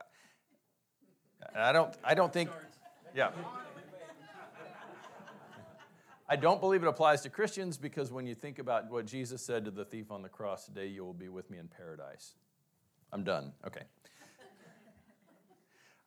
I 1.55 1.71
don't 1.71 1.93
I 2.03 2.13
don't 2.13 2.31
think 2.31 2.49
yeah. 3.15 3.31
I 6.31 6.35
don't 6.35 6.61
believe 6.61 6.83
it 6.83 6.87
applies 6.87 7.21
to 7.21 7.29
Christians 7.29 7.79
because 7.79 8.11
when 8.11 8.27
you 8.27 8.35
think 8.35 8.59
about 8.59 8.87
what 8.91 9.07
Jesus 9.07 9.41
said 9.41 9.65
to 9.65 9.71
the 9.71 9.83
thief 9.83 10.11
on 10.11 10.21
the 10.21 10.29
cross, 10.29 10.65
today 10.65 10.85
you 10.85 11.03
will 11.03 11.13
be 11.13 11.27
with 11.27 11.49
me 11.49 11.57
in 11.57 11.67
paradise. 11.67 12.35
I'm 13.11 13.23
done. 13.23 13.53
Okay. 13.65 13.81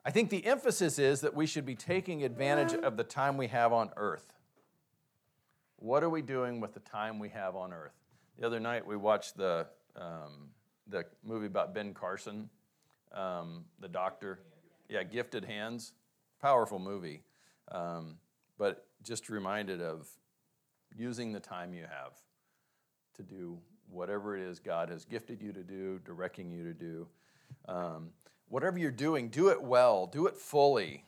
I 0.04 0.12
think 0.12 0.30
the 0.30 0.46
emphasis 0.46 1.00
is 1.00 1.22
that 1.22 1.34
we 1.34 1.46
should 1.46 1.66
be 1.66 1.74
taking 1.74 2.22
advantage 2.22 2.72
of 2.72 2.96
the 2.96 3.02
time 3.02 3.36
we 3.36 3.48
have 3.48 3.72
on 3.72 3.90
earth. 3.96 4.32
What 5.76 6.04
are 6.04 6.10
we 6.10 6.22
doing 6.22 6.60
with 6.60 6.72
the 6.74 6.80
time 6.80 7.18
we 7.18 7.28
have 7.30 7.56
on 7.56 7.72
earth? 7.72 7.98
The 8.38 8.46
other 8.46 8.60
night 8.60 8.86
we 8.86 8.96
watched 8.96 9.36
the, 9.36 9.66
um, 9.96 10.50
the 10.86 11.04
movie 11.24 11.46
about 11.46 11.74
Ben 11.74 11.94
Carson, 11.94 12.48
um, 13.12 13.64
the 13.80 13.88
doctor. 13.88 14.38
Yeah, 14.88 15.02
Gifted 15.02 15.44
Hands. 15.44 15.92
Powerful 16.40 16.78
movie. 16.78 17.24
Um, 17.72 18.18
but 18.62 18.86
just 19.02 19.28
reminded 19.28 19.82
of 19.82 20.08
using 20.96 21.32
the 21.32 21.40
time 21.40 21.74
you 21.74 21.82
have 21.82 22.12
to 23.16 23.24
do 23.24 23.58
whatever 23.90 24.36
it 24.36 24.42
is 24.48 24.60
God 24.60 24.88
has 24.88 25.04
gifted 25.04 25.42
you 25.42 25.52
to 25.52 25.64
do, 25.64 25.98
directing 26.04 26.48
you 26.48 26.62
to 26.62 26.72
do. 26.72 27.08
Um, 27.66 28.10
whatever 28.46 28.78
you're 28.78 28.92
doing, 28.92 29.30
do 29.30 29.48
it 29.48 29.60
well, 29.60 30.06
do 30.06 30.28
it 30.28 30.36
fully. 30.36 31.04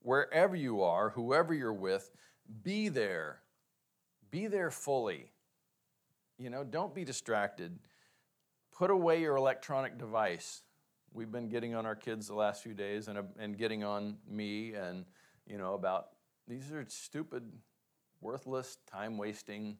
Wherever 0.00 0.54
you 0.54 0.82
are, 0.82 1.08
whoever 1.08 1.54
you're 1.54 1.72
with, 1.72 2.10
be 2.62 2.90
there. 2.90 3.40
Be 4.30 4.46
there 4.46 4.70
fully. 4.70 5.32
You 6.36 6.50
know, 6.50 6.62
don't 6.62 6.94
be 6.94 7.06
distracted. 7.06 7.78
Put 8.70 8.90
away 8.90 9.22
your 9.22 9.36
electronic 9.36 9.96
device. 9.96 10.60
We've 11.14 11.32
been 11.32 11.48
getting 11.48 11.74
on 11.74 11.86
our 11.86 11.96
kids 11.96 12.26
the 12.26 12.34
last 12.34 12.62
few 12.62 12.74
days 12.74 13.08
and, 13.08 13.18
and 13.38 13.56
getting 13.56 13.82
on 13.82 14.18
me 14.28 14.74
and, 14.74 15.06
you 15.46 15.56
know, 15.56 15.72
about 15.72 16.08
these 16.46 16.70
are 16.72 16.84
stupid, 16.88 17.50
worthless, 18.20 18.78
time 18.90 19.16
wasting 19.18 19.78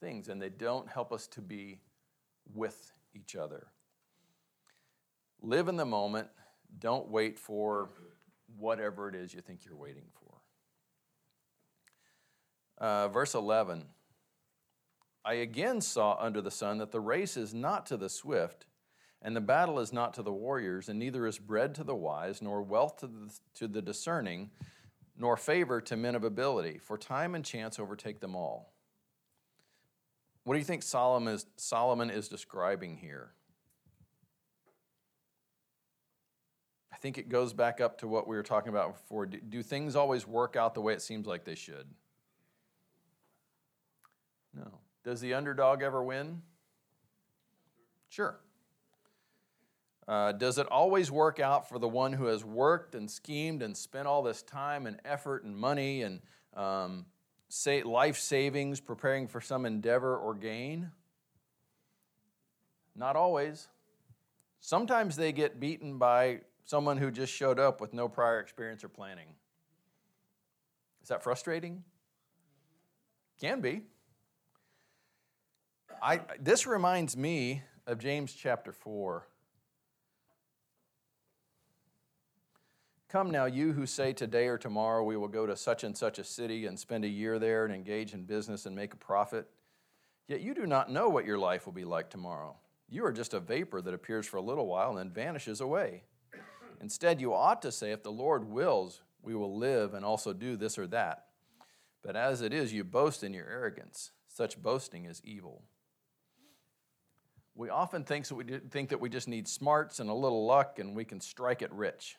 things, 0.00 0.28
and 0.28 0.40
they 0.40 0.48
don't 0.48 0.88
help 0.88 1.12
us 1.12 1.26
to 1.28 1.40
be 1.40 1.80
with 2.54 2.92
each 3.14 3.36
other. 3.36 3.66
Live 5.42 5.68
in 5.68 5.76
the 5.76 5.84
moment. 5.86 6.28
Don't 6.78 7.08
wait 7.08 7.38
for 7.38 7.90
whatever 8.58 9.08
it 9.08 9.14
is 9.14 9.34
you 9.34 9.40
think 9.40 9.64
you're 9.64 9.76
waiting 9.76 10.06
for. 10.14 10.26
Uh, 12.78 13.08
verse 13.08 13.34
11 13.34 13.86
I 15.24 15.34
again 15.34 15.80
saw 15.80 16.16
under 16.20 16.40
the 16.40 16.50
sun 16.52 16.78
that 16.78 16.92
the 16.92 17.00
race 17.00 17.36
is 17.36 17.52
not 17.52 17.86
to 17.86 17.96
the 17.96 18.08
swift, 18.08 18.66
and 19.20 19.34
the 19.34 19.40
battle 19.40 19.80
is 19.80 19.92
not 19.92 20.14
to 20.14 20.22
the 20.22 20.32
warriors, 20.32 20.88
and 20.88 20.98
neither 21.00 21.26
is 21.26 21.38
bread 21.38 21.74
to 21.74 21.84
the 21.84 21.96
wise, 21.96 22.40
nor 22.40 22.62
wealth 22.62 22.98
to 22.98 23.08
the, 23.08 23.38
to 23.54 23.66
the 23.66 23.82
discerning, 23.82 24.50
nor 25.18 25.36
favor 25.36 25.80
to 25.80 25.96
men 25.96 26.14
of 26.14 26.24
ability, 26.24 26.78
for 26.78 26.98
time 26.98 27.34
and 27.34 27.44
chance 27.44 27.78
overtake 27.78 28.20
them 28.20 28.34
all. 28.34 28.72
What 30.44 30.54
do 30.54 30.58
you 30.58 30.64
think 30.64 30.82
Solomon 30.82 31.34
is, 31.34 31.46
Solomon 31.56 32.10
is 32.10 32.28
describing 32.28 32.96
here? 32.96 33.32
I 36.92 36.96
think 36.98 37.18
it 37.18 37.28
goes 37.28 37.52
back 37.52 37.80
up 37.80 37.98
to 37.98 38.08
what 38.08 38.26
we 38.26 38.36
were 38.36 38.42
talking 38.42 38.70
about 38.70 38.94
before. 38.94 39.26
Do, 39.26 39.38
do 39.38 39.62
things 39.62 39.96
always 39.96 40.26
work 40.26 40.56
out 40.56 40.74
the 40.74 40.80
way 40.80 40.94
it 40.94 41.02
seems 41.02 41.26
like 41.26 41.44
they 41.44 41.54
should? 41.54 41.86
No. 44.54 44.78
Does 45.04 45.20
the 45.20 45.34
underdog 45.34 45.82
ever 45.82 46.02
win? 46.02 46.40
Sure. 48.08 48.40
Uh, 50.08 50.32
does 50.32 50.58
it 50.58 50.66
always 50.68 51.10
work 51.10 51.40
out 51.40 51.68
for 51.68 51.78
the 51.78 51.88
one 51.88 52.12
who 52.12 52.26
has 52.26 52.44
worked 52.44 52.94
and 52.94 53.10
schemed 53.10 53.62
and 53.62 53.76
spent 53.76 54.06
all 54.06 54.22
this 54.22 54.42
time 54.42 54.86
and 54.86 55.00
effort 55.04 55.42
and 55.42 55.56
money 55.56 56.02
and 56.02 56.20
um, 56.54 57.06
say, 57.48 57.82
life 57.82 58.16
savings 58.16 58.80
preparing 58.80 59.26
for 59.26 59.40
some 59.40 59.66
endeavor 59.66 60.16
or 60.16 60.34
gain? 60.34 60.92
Not 62.94 63.16
always. 63.16 63.68
Sometimes 64.60 65.16
they 65.16 65.32
get 65.32 65.58
beaten 65.58 65.98
by 65.98 66.40
someone 66.64 66.96
who 66.96 67.10
just 67.10 67.32
showed 67.32 67.58
up 67.58 67.80
with 67.80 67.92
no 67.92 68.08
prior 68.08 68.40
experience 68.40 68.84
or 68.84 68.88
planning. 68.88 69.28
Is 71.02 71.08
that 71.08 71.22
frustrating? 71.22 71.84
Can 73.40 73.60
be. 73.60 73.82
I, 76.02 76.20
this 76.40 76.66
reminds 76.66 77.16
me 77.16 77.62
of 77.86 77.98
James 77.98 78.32
chapter 78.32 78.72
4. 78.72 79.26
Come 83.08 83.30
now, 83.30 83.44
you 83.44 83.72
who 83.72 83.86
say 83.86 84.12
today 84.12 84.48
or 84.48 84.58
tomorrow 84.58 85.04
we 85.04 85.16
will 85.16 85.28
go 85.28 85.46
to 85.46 85.56
such 85.56 85.84
and 85.84 85.96
such 85.96 86.18
a 86.18 86.24
city 86.24 86.66
and 86.66 86.78
spend 86.78 87.04
a 87.04 87.08
year 87.08 87.38
there 87.38 87.64
and 87.64 87.72
engage 87.72 88.12
in 88.12 88.24
business 88.24 88.66
and 88.66 88.74
make 88.74 88.94
a 88.94 88.96
profit, 88.96 89.48
yet 90.26 90.40
you 90.40 90.54
do 90.54 90.66
not 90.66 90.90
know 90.90 91.08
what 91.08 91.24
your 91.24 91.38
life 91.38 91.66
will 91.66 91.72
be 91.72 91.84
like 91.84 92.10
tomorrow. 92.10 92.56
You 92.88 93.04
are 93.04 93.12
just 93.12 93.32
a 93.32 93.40
vapor 93.40 93.80
that 93.80 93.94
appears 93.94 94.26
for 94.26 94.38
a 94.38 94.42
little 94.42 94.66
while 94.66 94.90
and 94.90 94.98
then 94.98 95.10
vanishes 95.10 95.60
away. 95.60 96.02
Instead, 96.80 97.20
you 97.20 97.32
ought 97.32 97.62
to 97.62 97.72
say, 97.72 97.92
If 97.92 98.02
the 98.02 98.10
Lord 98.10 98.48
wills, 98.48 99.02
we 99.22 99.34
will 99.34 99.56
live 99.56 99.94
and 99.94 100.04
also 100.04 100.32
do 100.32 100.56
this 100.56 100.76
or 100.76 100.86
that. 100.88 101.26
But 102.02 102.16
as 102.16 102.42
it 102.42 102.52
is, 102.52 102.72
you 102.72 102.84
boast 102.84 103.24
in 103.24 103.32
your 103.32 103.46
arrogance. 103.46 104.10
Such 104.28 104.60
boasting 104.60 105.04
is 105.04 105.22
evil. 105.24 105.62
We 107.54 107.70
often 107.70 108.04
think, 108.04 108.26
that 108.26 109.00
we 109.00 109.08
just 109.08 109.28
need 109.28 109.48
smarts 109.48 110.00
and 110.00 110.10
a 110.10 110.14
little 110.14 110.44
luck 110.44 110.78
and 110.78 110.94
we 110.94 111.04
can 111.04 111.20
strike 111.20 111.62
it 111.62 111.72
rich. 111.72 112.16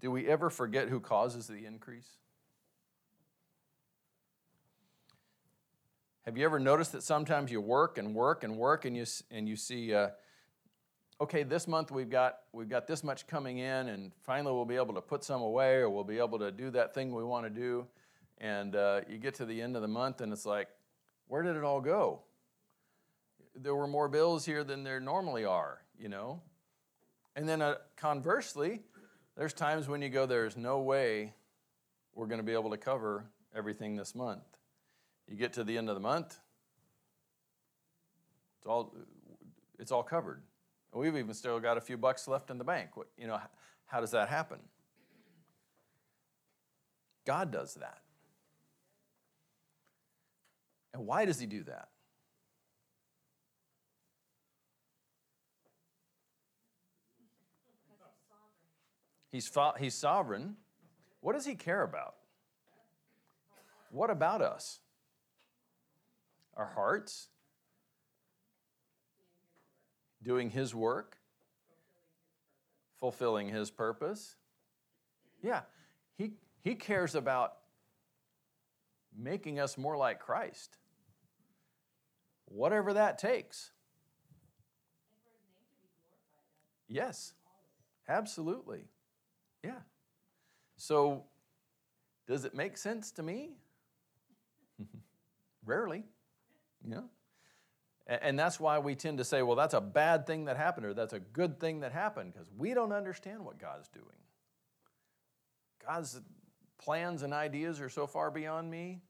Do 0.00 0.10
we 0.10 0.28
ever 0.28 0.48
forget 0.50 0.88
who 0.88 1.00
causes 1.00 1.46
the 1.46 1.66
increase? 1.66 2.08
Have 6.24 6.36
you 6.36 6.44
ever 6.44 6.60
noticed 6.60 6.92
that 6.92 7.02
sometimes 7.02 7.50
you 7.50 7.60
work 7.60 7.96
and 7.96 8.14
work 8.14 8.44
and 8.44 8.56
work 8.58 8.84
and 8.84 8.96
you, 8.96 9.06
and 9.30 9.48
you 9.48 9.56
see, 9.56 9.94
uh, 9.94 10.08
okay, 11.20 11.42
this 11.42 11.66
month 11.66 11.90
we've 11.90 12.10
got, 12.10 12.40
we've 12.52 12.68
got 12.68 12.86
this 12.86 13.02
much 13.02 13.26
coming 13.26 13.58
in 13.58 13.88
and 13.88 14.12
finally 14.24 14.52
we'll 14.52 14.66
be 14.66 14.76
able 14.76 14.94
to 14.94 15.00
put 15.00 15.24
some 15.24 15.40
away 15.40 15.76
or 15.76 15.88
we'll 15.88 16.04
be 16.04 16.18
able 16.18 16.38
to 16.38 16.52
do 16.52 16.70
that 16.70 16.94
thing 16.94 17.14
we 17.14 17.24
want 17.24 17.46
to 17.46 17.50
do. 17.50 17.86
And 18.36 18.76
uh, 18.76 19.00
you 19.08 19.18
get 19.18 19.34
to 19.36 19.46
the 19.46 19.62
end 19.62 19.74
of 19.74 19.82
the 19.82 19.88
month 19.88 20.20
and 20.20 20.32
it's 20.32 20.44
like, 20.44 20.68
where 21.28 21.42
did 21.42 21.56
it 21.56 21.64
all 21.64 21.80
go? 21.80 22.20
There 23.56 23.74
were 23.74 23.88
more 23.88 24.08
bills 24.08 24.44
here 24.44 24.64
than 24.64 24.84
there 24.84 25.00
normally 25.00 25.44
are, 25.44 25.80
you 25.98 26.08
know? 26.08 26.42
And 27.34 27.48
then 27.48 27.62
uh, 27.62 27.76
conversely, 27.96 28.82
there's 29.38 29.52
times 29.52 29.86
when 29.86 30.02
you 30.02 30.08
go, 30.08 30.26
there's 30.26 30.56
no 30.56 30.80
way 30.80 31.32
we're 32.12 32.26
going 32.26 32.40
to 32.40 32.44
be 32.44 32.52
able 32.52 32.70
to 32.70 32.76
cover 32.76 33.24
everything 33.54 33.94
this 33.94 34.14
month. 34.14 34.42
You 35.28 35.36
get 35.36 35.52
to 35.54 35.64
the 35.64 35.78
end 35.78 35.88
of 35.88 35.94
the 35.94 36.00
month, 36.00 36.40
it's 38.58 38.66
all, 38.66 38.92
it's 39.78 39.92
all 39.92 40.02
covered. 40.02 40.42
We've 40.92 41.16
even 41.16 41.34
still 41.34 41.60
got 41.60 41.76
a 41.76 41.80
few 41.80 41.96
bucks 41.96 42.26
left 42.26 42.50
in 42.50 42.58
the 42.58 42.64
bank. 42.64 42.90
You 43.16 43.28
know, 43.28 43.40
how 43.86 44.00
does 44.00 44.10
that 44.10 44.28
happen? 44.28 44.58
God 47.24 47.52
does 47.52 47.74
that. 47.74 48.00
And 50.92 51.06
why 51.06 51.26
does 51.26 51.38
He 51.38 51.46
do 51.46 51.62
that? 51.64 51.90
He's, 59.30 59.50
he's 59.78 59.94
sovereign. 59.94 60.56
What 61.20 61.34
does 61.34 61.44
He 61.44 61.54
care 61.54 61.82
about? 61.82 62.14
What 63.90 64.10
about 64.10 64.42
us? 64.42 64.80
Our 66.56 66.66
hearts? 66.66 67.28
Doing 70.22 70.50
His 70.50 70.74
work? 70.74 71.16
Fulfilling 73.00 73.48
His 73.48 73.70
purpose? 73.70 74.36
Yeah, 75.42 75.62
He, 76.16 76.32
he 76.60 76.74
cares 76.74 77.14
about 77.14 77.54
making 79.16 79.58
us 79.58 79.76
more 79.76 79.96
like 79.96 80.20
Christ. 80.20 80.76
Whatever 82.46 82.94
that 82.94 83.18
takes. 83.18 83.72
Yes, 86.88 87.34
absolutely. 88.08 88.84
Yeah. 89.62 89.80
So, 90.76 91.24
does 92.26 92.44
it 92.44 92.54
make 92.54 92.76
sense 92.76 93.10
to 93.12 93.22
me? 93.22 93.50
Rarely, 95.64 96.04
know? 96.88 97.04
And 98.06 98.38
that's 98.38 98.58
why 98.58 98.78
we 98.78 98.94
tend 98.94 99.18
to 99.18 99.24
say, 99.24 99.42
well, 99.42 99.56
that's 99.56 99.74
a 99.74 99.80
bad 99.82 100.26
thing 100.26 100.46
that 100.46 100.56
happened 100.56 100.86
or 100.86 100.94
that's 100.94 101.12
a 101.12 101.20
good 101.20 101.60
thing 101.60 101.80
that 101.80 101.92
happened 101.92 102.32
because 102.32 102.48
we 102.56 102.72
don't 102.72 102.92
understand 102.92 103.44
what 103.44 103.58
God's 103.58 103.88
doing. 103.88 104.06
God's 105.86 106.20
plans 106.78 107.22
and 107.22 107.34
ideas 107.34 107.80
are 107.82 107.90
so 107.90 108.06
far 108.06 108.30
beyond 108.30 108.70
me. 108.70 109.02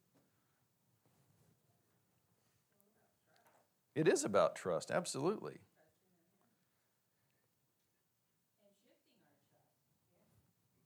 It 3.94 4.08
is 4.08 4.24
about 4.24 4.56
trust, 4.56 4.90
absolutely. 4.90 5.58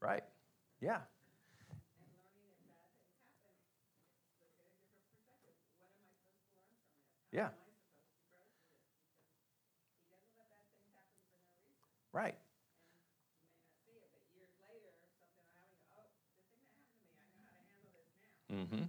Right. 0.01 0.25
Yeah. 0.83 0.99
Yeah. 7.31 7.49
Right. 12.13 12.35
Mm-hmm. 18.53 18.83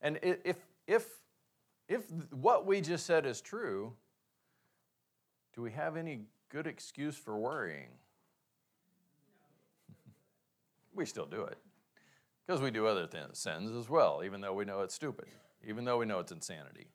And 0.00 0.18
if 0.22 0.56
if 0.86 1.06
if 1.88 2.04
what 2.30 2.64
we 2.64 2.80
just 2.80 3.04
said 3.04 3.26
is 3.26 3.40
true, 3.40 3.92
do 5.54 5.62
we 5.62 5.72
have 5.72 5.96
any 5.96 6.20
good 6.48 6.66
excuse 6.66 7.16
for 7.16 7.36
worrying? 7.36 7.88
We 10.94 11.06
still 11.06 11.26
do 11.26 11.42
it. 11.42 11.58
Because 12.46 12.60
we 12.60 12.70
do 12.70 12.86
other 12.86 13.06
th- 13.06 13.34
sins 13.34 13.76
as 13.76 13.88
well, 13.88 14.22
even 14.24 14.40
though 14.40 14.54
we 14.54 14.64
know 14.64 14.80
it's 14.80 14.94
stupid, 14.94 15.28
even 15.66 15.84
though 15.84 15.98
we 15.98 16.06
know 16.06 16.20
it's 16.20 16.32
insanity. 16.32 16.88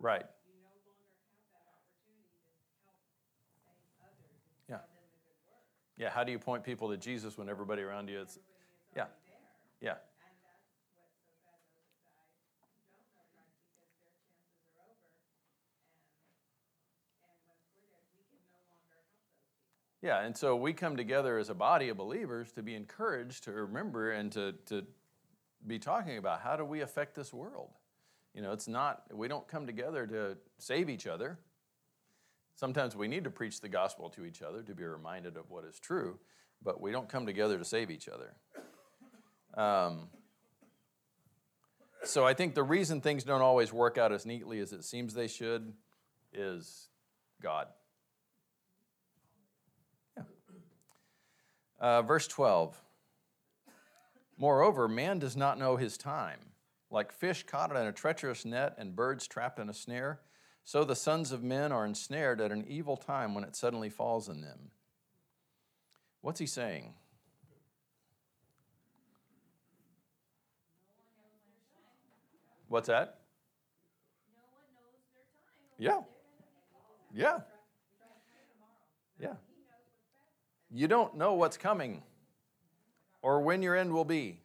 Right. 0.00 0.24
Yeah. 4.68 4.78
Yeah. 5.98 6.10
How 6.10 6.22
do 6.24 6.32
you 6.32 6.38
point 6.38 6.62
people 6.62 6.88
to 6.90 6.96
Jesus 6.96 7.36
when 7.36 7.48
everybody 7.48 7.82
around 7.82 8.08
you 8.08 8.20
is? 8.20 8.38
Yeah. 8.96 9.06
Yeah. 9.80 9.94
Yeah, 20.00 20.20
and 20.20 20.36
so 20.36 20.54
we 20.54 20.72
come 20.72 20.96
together 20.96 21.38
as 21.38 21.50
a 21.50 21.54
body 21.54 21.88
of 21.88 21.96
believers 21.96 22.52
to 22.52 22.62
be 22.62 22.76
encouraged 22.76 23.44
to 23.44 23.52
remember 23.52 24.12
and 24.12 24.30
to, 24.30 24.54
to 24.66 24.86
be 25.66 25.80
talking 25.80 26.18
about 26.18 26.40
how 26.40 26.56
do 26.56 26.64
we 26.64 26.82
affect 26.82 27.16
this 27.16 27.32
world. 27.34 27.70
You 28.32 28.42
know, 28.42 28.52
it's 28.52 28.68
not, 28.68 29.02
we 29.12 29.26
don't 29.26 29.48
come 29.48 29.66
together 29.66 30.06
to 30.06 30.36
save 30.58 30.88
each 30.88 31.08
other. 31.08 31.40
Sometimes 32.58 32.96
we 32.96 33.06
need 33.06 33.22
to 33.22 33.30
preach 33.30 33.60
the 33.60 33.68
gospel 33.68 34.10
to 34.10 34.24
each 34.24 34.42
other 34.42 34.62
to 34.62 34.74
be 34.74 34.82
reminded 34.82 35.36
of 35.36 35.48
what 35.48 35.64
is 35.64 35.78
true, 35.78 36.18
but 36.60 36.80
we 36.80 36.90
don't 36.90 37.08
come 37.08 37.24
together 37.24 37.56
to 37.56 37.64
save 37.64 37.88
each 37.88 38.08
other. 38.08 38.34
Um, 39.54 40.08
so 42.02 42.26
I 42.26 42.34
think 42.34 42.56
the 42.56 42.64
reason 42.64 43.00
things 43.00 43.22
don't 43.22 43.42
always 43.42 43.72
work 43.72 43.96
out 43.96 44.10
as 44.10 44.26
neatly 44.26 44.58
as 44.58 44.72
it 44.72 44.82
seems 44.82 45.14
they 45.14 45.28
should 45.28 45.72
is 46.32 46.88
God. 47.40 47.68
Yeah. 50.16 50.24
Uh, 51.78 52.02
verse 52.02 52.26
12. 52.26 52.82
Moreover, 54.36 54.88
man 54.88 55.20
does 55.20 55.36
not 55.36 55.60
know 55.60 55.76
his 55.76 55.96
time. 55.96 56.40
Like 56.90 57.12
fish 57.12 57.44
caught 57.44 57.70
in 57.70 57.76
a 57.76 57.92
treacherous 57.92 58.44
net 58.44 58.74
and 58.78 58.96
birds 58.96 59.28
trapped 59.28 59.60
in 59.60 59.68
a 59.68 59.74
snare, 59.74 60.18
so 60.68 60.84
the 60.84 60.94
sons 60.94 61.32
of 61.32 61.42
men 61.42 61.72
are 61.72 61.86
ensnared 61.86 62.42
at 62.42 62.52
an 62.52 62.62
evil 62.68 62.94
time 62.94 63.34
when 63.34 63.42
it 63.42 63.56
suddenly 63.56 63.88
falls 63.88 64.28
on 64.28 64.42
them. 64.42 64.70
What's 66.20 66.38
he 66.38 66.44
saying? 66.44 66.92
What's 72.68 72.88
that? 72.88 73.20
Yeah. 75.78 76.00
Yeah. 77.14 77.38
Yeah. 79.18 79.36
You 80.70 80.86
don't 80.86 81.16
know 81.16 81.32
what's 81.32 81.56
coming 81.56 82.02
or 83.22 83.40
when 83.40 83.62
your 83.62 83.74
end 83.74 83.90
will 83.90 84.04
be. 84.04 84.42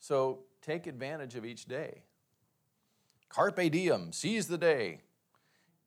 So 0.00 0.40
take 0.60 0.86
advantage 0.86 1.34
of 1.34 1.46
each 1.46 1.64
day. 1.64 2.02
Carpe 3.30 3.70
diem, 3.72 4.12
seize 4.12 4.48
the 4.48 4.58
day. 4.58 5.00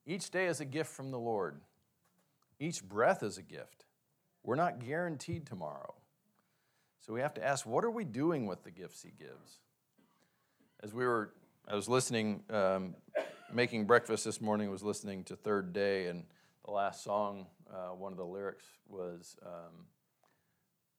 Each 0.07 0.31
day 0.31 0.47
is 0.47 0.61
a 0.61 0.65
gift 0.65 0.89
from 0.89 1.11
the 1.11 1.19
Lord. 1.19 1.59
Each 2.61 2.81
breath 2.81 3.23
is 3.23 3.37
a 3.37 3.41
gift. 3.41 3.85
We're 4.41 4.55
not 4.55 4.79
guaranteed 4.79 5.45
tomorrow. 5.45 5.95
So 7.01 7.13
we 7.13 7.19
have 7.19 7.33
to 7.33 7.45
ask, 7.45 7.65
what 7.65 7.83
are 7.83 7.91
we 7.91 8.05
doing 8.05 8.47
with 8.47 8.63
the 8.63 8.71
gifts 8.71 9.03
He 9.03 9.11
gives? 9.11 9.59
As 10.81 10.93
we 10.93 11.05
were, 11.05 11.33
I 11.67 11.75
was 11.75 11.89
listening, 11.89 12.43
um, 12.49 12.95
making 13.53 13.85
breakfast 13.85 14.23
this 14.23 14.39
morning, 14.39 14.71
was 14.71 14.81
listening 14.81 15.25
to 15.25 15.35
Third 15.35 15.73
Day, 15.73 16.07
and 16.07 16.23
the 16.63 16.71
last 16.71 17.03
song, 17.03 17.47
uh, 17.69 17.89
one 17.89 18.13
of 18.13 18.17
the 18.17 18.25
lyrics 18.25 18.63
was, 18.87 19.35
um, 19.45 19.87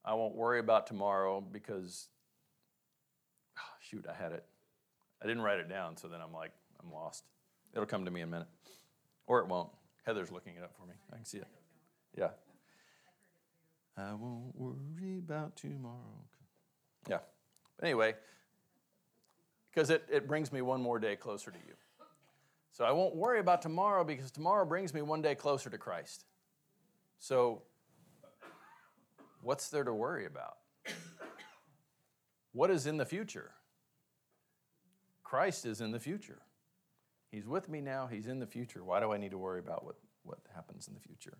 I 0.05 0.13
won't 0.13 0.35
worry 0.35 0.59
about 0.59 0.85
tomorrow 0.85 1.41
because, 1.41 2.09
oh, 3.57 3.73
shoot, 3.81 4.05
I 4.07 4.13
had 4.13 4.33
it. 4.33 4.45
I 5.21 5.25
didn't 5.25 5.41
write 5.41 5.59
it 5.59 5.67
down, 5.67 5.97
so 5.97 6.07
then 6.07 6.21
I'm 6.21 6.33
like, 6.33 6.51
I'm 6.83 6.93
lost. 6.93 7.23
It'll 7.73 7.87
come 7.87 8.05
to 8.05 8.11
me 8.11 8.21
in 8.21 8.27
a 8.27 8.31
minute. 8.31 8.47
Or 9.29 9.39
it 9.39 9.47
won't. 9.47 9.69
Heather's 10.05 10.31
looking 10.31 10.55
it 10.55 10.63
up 10.63 10.73
for 10.75 10.87
me. 10.87 10.95
I 11.13 11.17
can 11.17 11.23
see 11.25 11.37
it. 11.37 11.47
Yeah. 12.17 12.31
I 13.95 14.13
won't 14.15 14.55
worry 14.55 15.19
about 15.19 15.55
tomorrow. 15.55 16.25
Yeah. 17.07 17.19
But 17.77 17.85
anyway, 17.85 18.15
because 19.69 19.91
it, 19.91 20.03
it 20.11 20.27
brings 20.27 20.51
me 20.51 20.61
one 20.61 20.81
more 20.81 20.97
day 20.97 21.15
closer 21.15 21.51
to 21.51 21.57
you. 21.67 21.75
So 22.71 22.85
I 22.85 22.91
won't 22.91 23.15
worry 23.15 23.39
about 23.39 23.61
tomorrow 23.61 24.03
because 24.03 24.31
tomorrow 24.31 24.65
brings 24.65 24.93
me 24.95 25.03
one 25.03 25.21
day 25.21 25.35
closer 25.35 25.69
to 25.69 25.77
Christ. 25.77 26.25
So, 27.19 27.61
what's 29.41 29.69
there 29.69 29.83
to 29.83 29.93
worry 29.93 30.25
about? 30.25 30.57
What 32.51 32.71
is 32.71 32.87
in 32.87 32.97
the 32.97 33.05
future? 33.05 33.51
Christ 35.23 35.67
is 35.67 35.81
in 35.81 35.91
the 35.91 35.99
future. 35.99 36.41
He's 37.31 37.47
with 37.47 37.69
me 37.69 37.81
now, 37.81 38.07
He's 38.07 38.27
in 38.27 38.39
the 38.39 38.47
future. 38.47 38.83
Why 38.83 38.99
do 38.99 39.11
I 39.11 39.17
need 39.17 39.31
to 39.31 39.37
worry 39.37 39.59
about 39.59 39.85
what, 39.85 39.95
what 40.23 40.39
happens 40.53 40.87
in 40.87 40.93
the 40.93 40.99
future? 40.99 41.37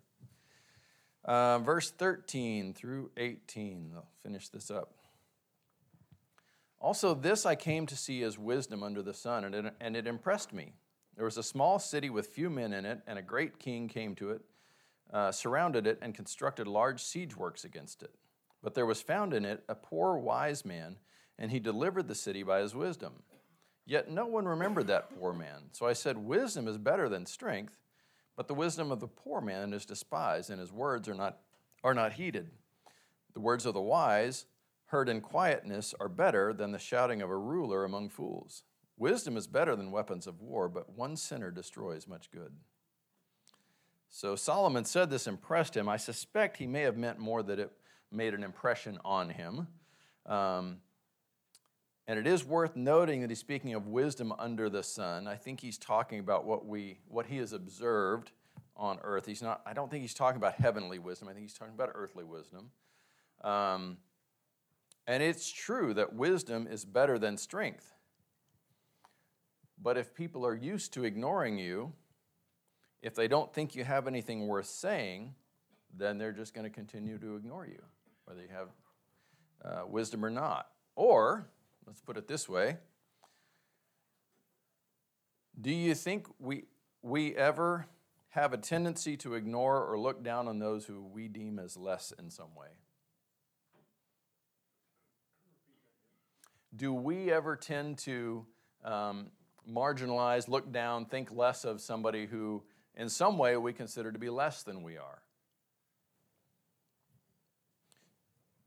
Uh, 1.24 1.58
verse 1.58 1.90
13 1.90 2.72
through 2.72 3.10
18. 3.16 3.92
I'll 3.94 4.08
finish 4.22 4.48
this 4.48 4.70
up. 4.70 4.94
Also, 6.80 7.14
this 7.14 7.44
I 7.44 7.56
came 7.56 7.86
to 7.86 7.96
see 7.96 8.22
as 8.22 8.38
wisdom 8.38 8.82
under 8.82 9.02
the 9.02 9.12
sun, 9.12 9.44
and 9.44 9.54
it, 9.54 9.74
and 9.80 9.96
it 9.96 10.06
impressed 10.06 10.52
me. 10.52 10.72
There 11.14 11.26
was 11.26 11.36
a 11.36 11.42
small 11.42 11.78
city 11.78 12.08
with 12.08 12.28
few 12.28 12.48
men 12.48 12.72
in 12.72 12.86
it, 12.86 13.00
and 13.06 13.18
a 13.18 13.22
great 13.22 13.58
king 13.58 13.88
came 13.88 14.14
to 14.14 14.30
it, 14.30 14.40
uh, 15.12 15.30
surrounded 15.30 15.86
it, 15.86 15.98
and 16.00 16.14
constructed 16.14 16.66
large 16.66 17.02
siege 17.02 17.36
works 17.36 17.64
against 17.64 18.02
it. 18.02 18.14
But 18.62 18.74
there 18.74 18.86
was 18.86 19.02
found 19.02 19.34
in 19.34 19.44
it 19.44 19.62
a 19.68 19.74
poor 19.74 20.16
wise 20.16 20.64
man, 20.64 20.96
and 21.38 21.50
he 21.50 21.58
delivered 21.58 22.08
the 22.08 22.14
city 22.14 22.42
by 22.42 22.60
his 22.60 22.74
wisdom. 22.74 23.22
Yet 23.90 24.08
no 24.08 24.24
one 24.24 24.46
remembered 24.46 24.86
that 24.86 25.18
poor 25.18 25.32
man. 25.32 25.62
So 25.72 25.84
I 25.84 25.94
said, 25.94 26.16
Wisdom 26.16 26.68
is 26.68 26.78
better 26.78 27.08
than 27.08 27.26
strength, 27.26 27.76
but 28.36 28.46
the 28.46 28.54
wisdom 28.54 28.92
of 28.92 29.00
the 29.00 29.08
poor 29.08 29.40
man 29.40 29.72
is 29.72 29.84
despised, 29.84 30.48
and 30.48 30.60
his 30.60 30.70
words 30.70 31.08
are 31.08 31.14
not, 31.14 31.38
are 31.82 31.92
not 31.92 32.12
heeded. 32.12 32.50
The 33.34 33.40
words 33.40 33.66
of 33.66 33.74
the 33.74 33.80
wise, 33.80 34.46
heard 34.86 35.08
in 35.08 35.20
quietness, 35.20 35.92
are 35.98 36.08
better 36.08 36.52
than 36.52 36.70
the 36.70 36.78
shouting 36.78 37.20
of 37.20 37.30
a 37.30 37.36
ruler 37.36 37.84
among 37.84 38.10
fools. 38.10 38.62
Wisdom 38.96 39.36
is 39.36 39.48
better 39.48 39.74
than 39.74 39.90
weapons 39.90 40.28
of 40.28 40.40
war, 40.40 40.68
but 40.68 40.96
one 40.96 41.16
sinner 41.16 41.50
destroys 41.50 42.06
much 42.06 42.30
good. 42.30 42.52
So 44.08 44.36
Solomon 44.36 44.84
said 44.84 45.10
this 45.10 45.26
impressed 45.26 45.76
him. 45.76 45.88
I 45.88 45.96
suspect 45.96 46.58
he 46.58 46.68
may 46.68 46.82
have 46.82 46.96
meant 46.96 47.18
more 47.18 47.42
that 47.42 47.58
it 47.58 47.72
made 48.12 48.34
an 48.34 48.44
impression 48.44 49.00
on 49.04 49.30
him. 49.30 49.66
Um, 50.26 50.76
and 52.10 52.18
it 52.18 52.26
is 52.26 52.44
worth 52.44 52.74
noting 52.74 53.20
that 53.20 53.30
he's 53.30 53.38
speaking 53.38 53.72
of 53.72 53.86
wisdom 53.86 54.34
under 54.36 54.68
the 54.68 54.82
sun. 54.82 55.28
I 55.28 55.36
think 55.36 55.60
he's 55.60 55.78
talking 55.78 56.18
about 56.18 56.44
what 56.44 56.66
we 56.66 56.98
what 57.06 57.26
he 57.26 57.36
has 57.36 57.52
observed 57.52 58.32
on 58.76 58.98
earth. 59.04 59.26
He's 59.26 59.42
not. 59.42 59.60
I 59.64 59.74
don't 59.74 59.88
think 59.88 60.02
he's 60.02 60.12
talking 60.12 60.36
about 60.36 60.54
heavenly 60.54 60.98
wisdom. 60.98 61.28
I 61.28 61.34
think 61.34 61.44
he's 61.44 61.54
talking 61.54 61.72
about 61.72 61.90
earthly 61.94 62.24
wisdom. 62.24 62.72
Um, 63.44 63.98
and 65.06 65.22
it's 65.22 65.52
true 65.52 65.94
that 65.94 66.12
wisdom 66.12 66.66
is 66.68 66.84
better 66.84 67.16
than 67.16 67.36
strength. 67.36 67.92
But 69.80 69.96
if 69.96 70.12
people 70.12 70.44
are 70.44 70.56
used 70.56 70.92
to 70.94 71.04
ignoring 71.04 71.58
you, 71.58 71.92
if 73.02 73.14
they 73.14 73.28
don't 73.28 73.54
think 73.54 73.76
you 73.76 73.84
have 73.84 74.08
anything 74.08 74.48
worth 74.48 74.66
saying, 74.66 75.36
then 75.96 76.18
they're 76.18 76.32
just 76.32 76.54
going 76.54 76.64
to 76.64 76.74
continue 76.74 77.18
to 77.18 77.36
ignore 77.36 77.68
you, 77.68 77.80
whether 78.24 78.42
you 78.42 78.48
have 78.52 78.68
uh, 79.64 79.86
wisdom 79.86 80.24
or 80.24 80.30
not. 80.30 80.66
Or, 80.96 81.46
let's 81.86 82.00
put 82.00 82.16
it 82.16 82.28
this 82.28 82.48
way 82.48 82.78
Do 85.60 85.70
you 85.70 85.94
think 85.94 86.26
we, 86.38 86.64
we 87.02 87.36
ever 87.36 87.86
have 88.30 88.52
a 88.52 88.56
tendency 88.56 89.16
to 89.18 89.34
ignore 89.34 89.84
or 89.84 89.98
look 89.98 90.22
down 90.22 90.48
on 90.48 90.58
those 90.58 90.86
who 90.86 91.04
we 91.04 91.28
deem 91.28 91.58
as 91.58 91.76
less 91.76 92.12
in 92.18 92.30
some 92.30 92.54
way? 92.54 92.68
Do 96.74 96.94
we 96.94 97.32
ever 97.32 97.56
tend 97.56 97.98
to 97.98 98.46
um, 98.84 99.32
marginalize, 99.68 100.48
look 100.48 100.72
down, 100.72 101.06
think 101.06 101.30
less 101.32 101.64
of 101.64 101.80
somebody 101.80 102.26
who, 102.26 102.62
in 102.94 103.08
some 103.08 103.36
way, 103.36 103.56
we 103.56 103.72
consider 103.72 104.12
to 104.12 104.18
be 104.18 104.30
less 104.30 104.62
than 104.62 104.82
we 104.82 104.96
are? 104.96 105.22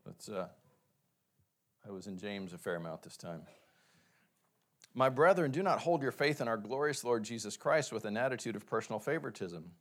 Let's, 0.05 0.27
uh, 0.27 0.49
I 1.85 1.91
was 1.91 2.07
in 2.07 2.17
James 2.17 2.53
a 2.53 2.57
fair 2.57 2.75
amount 2.75 3.03
this 3.03 3.17
time. 3.17 3.41
My 4.93 5.09
brethren, 5.09 5.51
do 5.51 5.61
not 5.61 5.79
hold 5.79 6.01
your 6.01 6.13
faith 6.13 6.39
in 6.39 6.47
our 6.47 6.55
glorious 6.55 7.03
Lord 7.03 7.23
Jesus 7.23 7.57
Christ 7.57 7.91
with 7.91 8.05
an 8.05 8.15
attitude 8.15 8.55
of 8.55 8.65
personal 8.65 8.99
favoritism. 8.99 9.71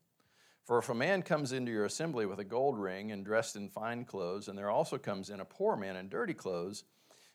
For 0.65 0.79
if 0.79 0.89
a 0.89 0.95
man 0.95 1.23
comes 1.23 1.53
into 1.53 1.71
your 1.71 1.85
assembly 1.85 2.27
with 2.27 2.41
a 2.41 2.45
gold 2.45 2.79
ring 2.79 3.13
and 3.13 3.25
dressed 3.25 3.55
in 3.55 3.69
fine 3.69 4.05
clothes, 4.05 4.49
and 4.49 4.59
there 4.59 4.71
also 4.71 4.99
comes 4.99 5.31
in 5.31 5.41
a 5.41 5.45
poor 5.45 5.77
man 5.77 5.97
in 5.97 6.09
dirty 6.09 6.35
clothes, 6.35 6.85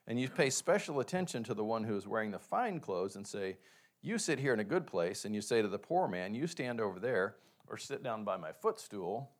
and 0.05 0.19
you 0.19 0.27
pay 0.27 0.49
special 0.49 0.99
attention 0.99 1.43
to 1.43 1.53
the 1.53 1.63
one 1.63 1.83
who 1.83 1.95
is 1.95 2.07
wearing 2.07 2.31
the 2.31 2.39
fine 2.39 2.79
clothes 2.79 3.15
and 3.15 3.25
say, 3.25 3.57
You 4.01 4.17
sit 4.17 4.39
here 4.39 4.53
in 4.53 4.59
a 4.59 4.65
good 4.65 4.87
place, 4.87 5.23
and 5.23 5.35
you 5.35 5.41
say 5.41 5.61
to 5.61 5.67
the 5.67 5.79
poor 5.79 6.07
man, 6.07 6.35
You 6.35 6.47
stand 6.47 6.81
over 6.81 6.99
there, 6.99 7.35
or 7.67 7.77
sit 7.77 8.03
down 8.03 8.23
by 8.23 8.35
my 8.35 8.51
footstool. 8.51 9.31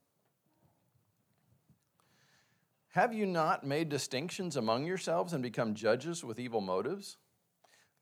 Have 2.98 3.14
you 3.14 3.28
not 3.28 3.64
made 3.64 3.90
distinctions 3.90 4.58
among 4.58 4.88
yourselves 4.88 5.34
and 5.34 5.44
become 5.44 5.76
judges 5.76 6.24
with 6.24 6.40
evil 6.40 6.62
motives? 6.62 7.18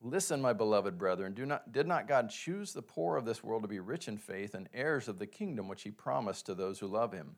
Listen, 0.00 0.40
my 0.40 0.54
beloved 0.54 0.96
brethren, 0.96 1.34
do 1.34 1.44
not, 1.44 1.70
did 1.70 1.86
not 1.86 2.08
God 2.08 2.30
choose 2.30 2.72
the 2.72 2.80
poor 2.80 3.18
of 3.18 3.26
this 3.26 3.44
world 3.44 3.60
to 3.60 3.68
be 3.68 3.78
rich 3.78 4.08
in 4.08 4.16
faith 4.16 4.54
and 4.54 4.70
heirs 4.72 5.06
of 5.06 5.18
the 5.18 5.26
kingdom 5.26 5.68
which 5.68 5.82
he 5.82 5.90
promised 5.90 6.46
to 6.46 6.54
those 6.54 6.78
who 6.78 6.86
love 6.86 7.12
him? 7.12 7.36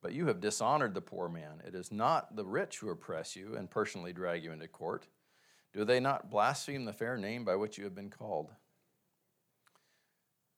But 0.00 0.12
you 0.12 0.26
have 0.26 0.40
dishonored 0.40 0.92
the 0.92 1.00
poor 1.00 1.28
man. 1.28 1.62
It 1.64 1.76
is 1.76 1.92
not 1.92 2.34
the 2.34 2.44
rich 2.44 2.80
who 2.80 2.90
oppress 2.90 3.36
you 3.36 3.54
and 3.54 3.70
personally 3.70 4.12
drag 4.12 4.42
you 4.42 4.50
into 4.50 4.66
court. 4.66 5.06
Do 5.72 5.84
they 5.84 6.00
not 6.00 6.32
blaspheme 6.32 6.84
the 6.84 6.92
fair 6.92 7.16
name 7.16 7.44
by 7.44 7.54
which 7.54 7.78
you 7.78 7.84
have 7.84 7.94
been 7.94 8.10
called? 8.10 8.50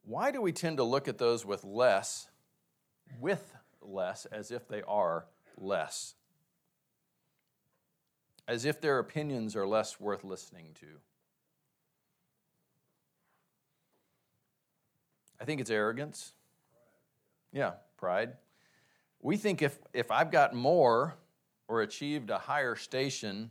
Why 0.06 0.30
do 0.30 0.40
we 0.40 0.52
tend 0.52 0.78
to 0.78 0.84
look 0.84 1.06
at 1.06 1.18
those 1.18 1.44
with 1.44 1.64
less, 1.64 2.28
with 3.20 3.54
less 3.82 4.24
as 4.24 4.50
if 4.50 4.66
they 4.66 4.80
are 4.84 5.26
less, 5.56 6.14
as 8.46 8.64
if 8.64 8.80
their 8.80 8.98
opinions 8.98 9.56
are 9.56 9.66
less 9.66 10.00
worth 10.00 10.24
listening 10.24 10.68
to. 10.80 10.86
I 15.40 15.44
think 15.44 15.60
it's 15.60 15.70
arrogance. 15.70 16.32
Yeah, 17.52 17.72
pride. 17.96 18.34
We 19.20 19.36
think 19.36 19.62
if, 19.62 19.78
if 19.92 20.10
I've 20.10 20.30
got 20.30 20.54
more 20.54 21.14
or 21.68 21.82
achieved 21.82 22.30
a 22.30 22.38
higher 22.38 22.76
station, 22.76 23.50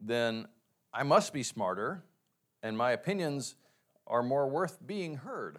then 0.00 0.46
I 0.92 1.02
must 1.02 1.32
be 1.32 1.42
smarter, 1.42 2.04
and 2.62 2.76
my 2.76 2.92
opinions 2.92 3.54
are 4.06 4.22
more 4.22 4.48
worth 4.48 4.78
being 4.86 5.16
heard 5.16 5.58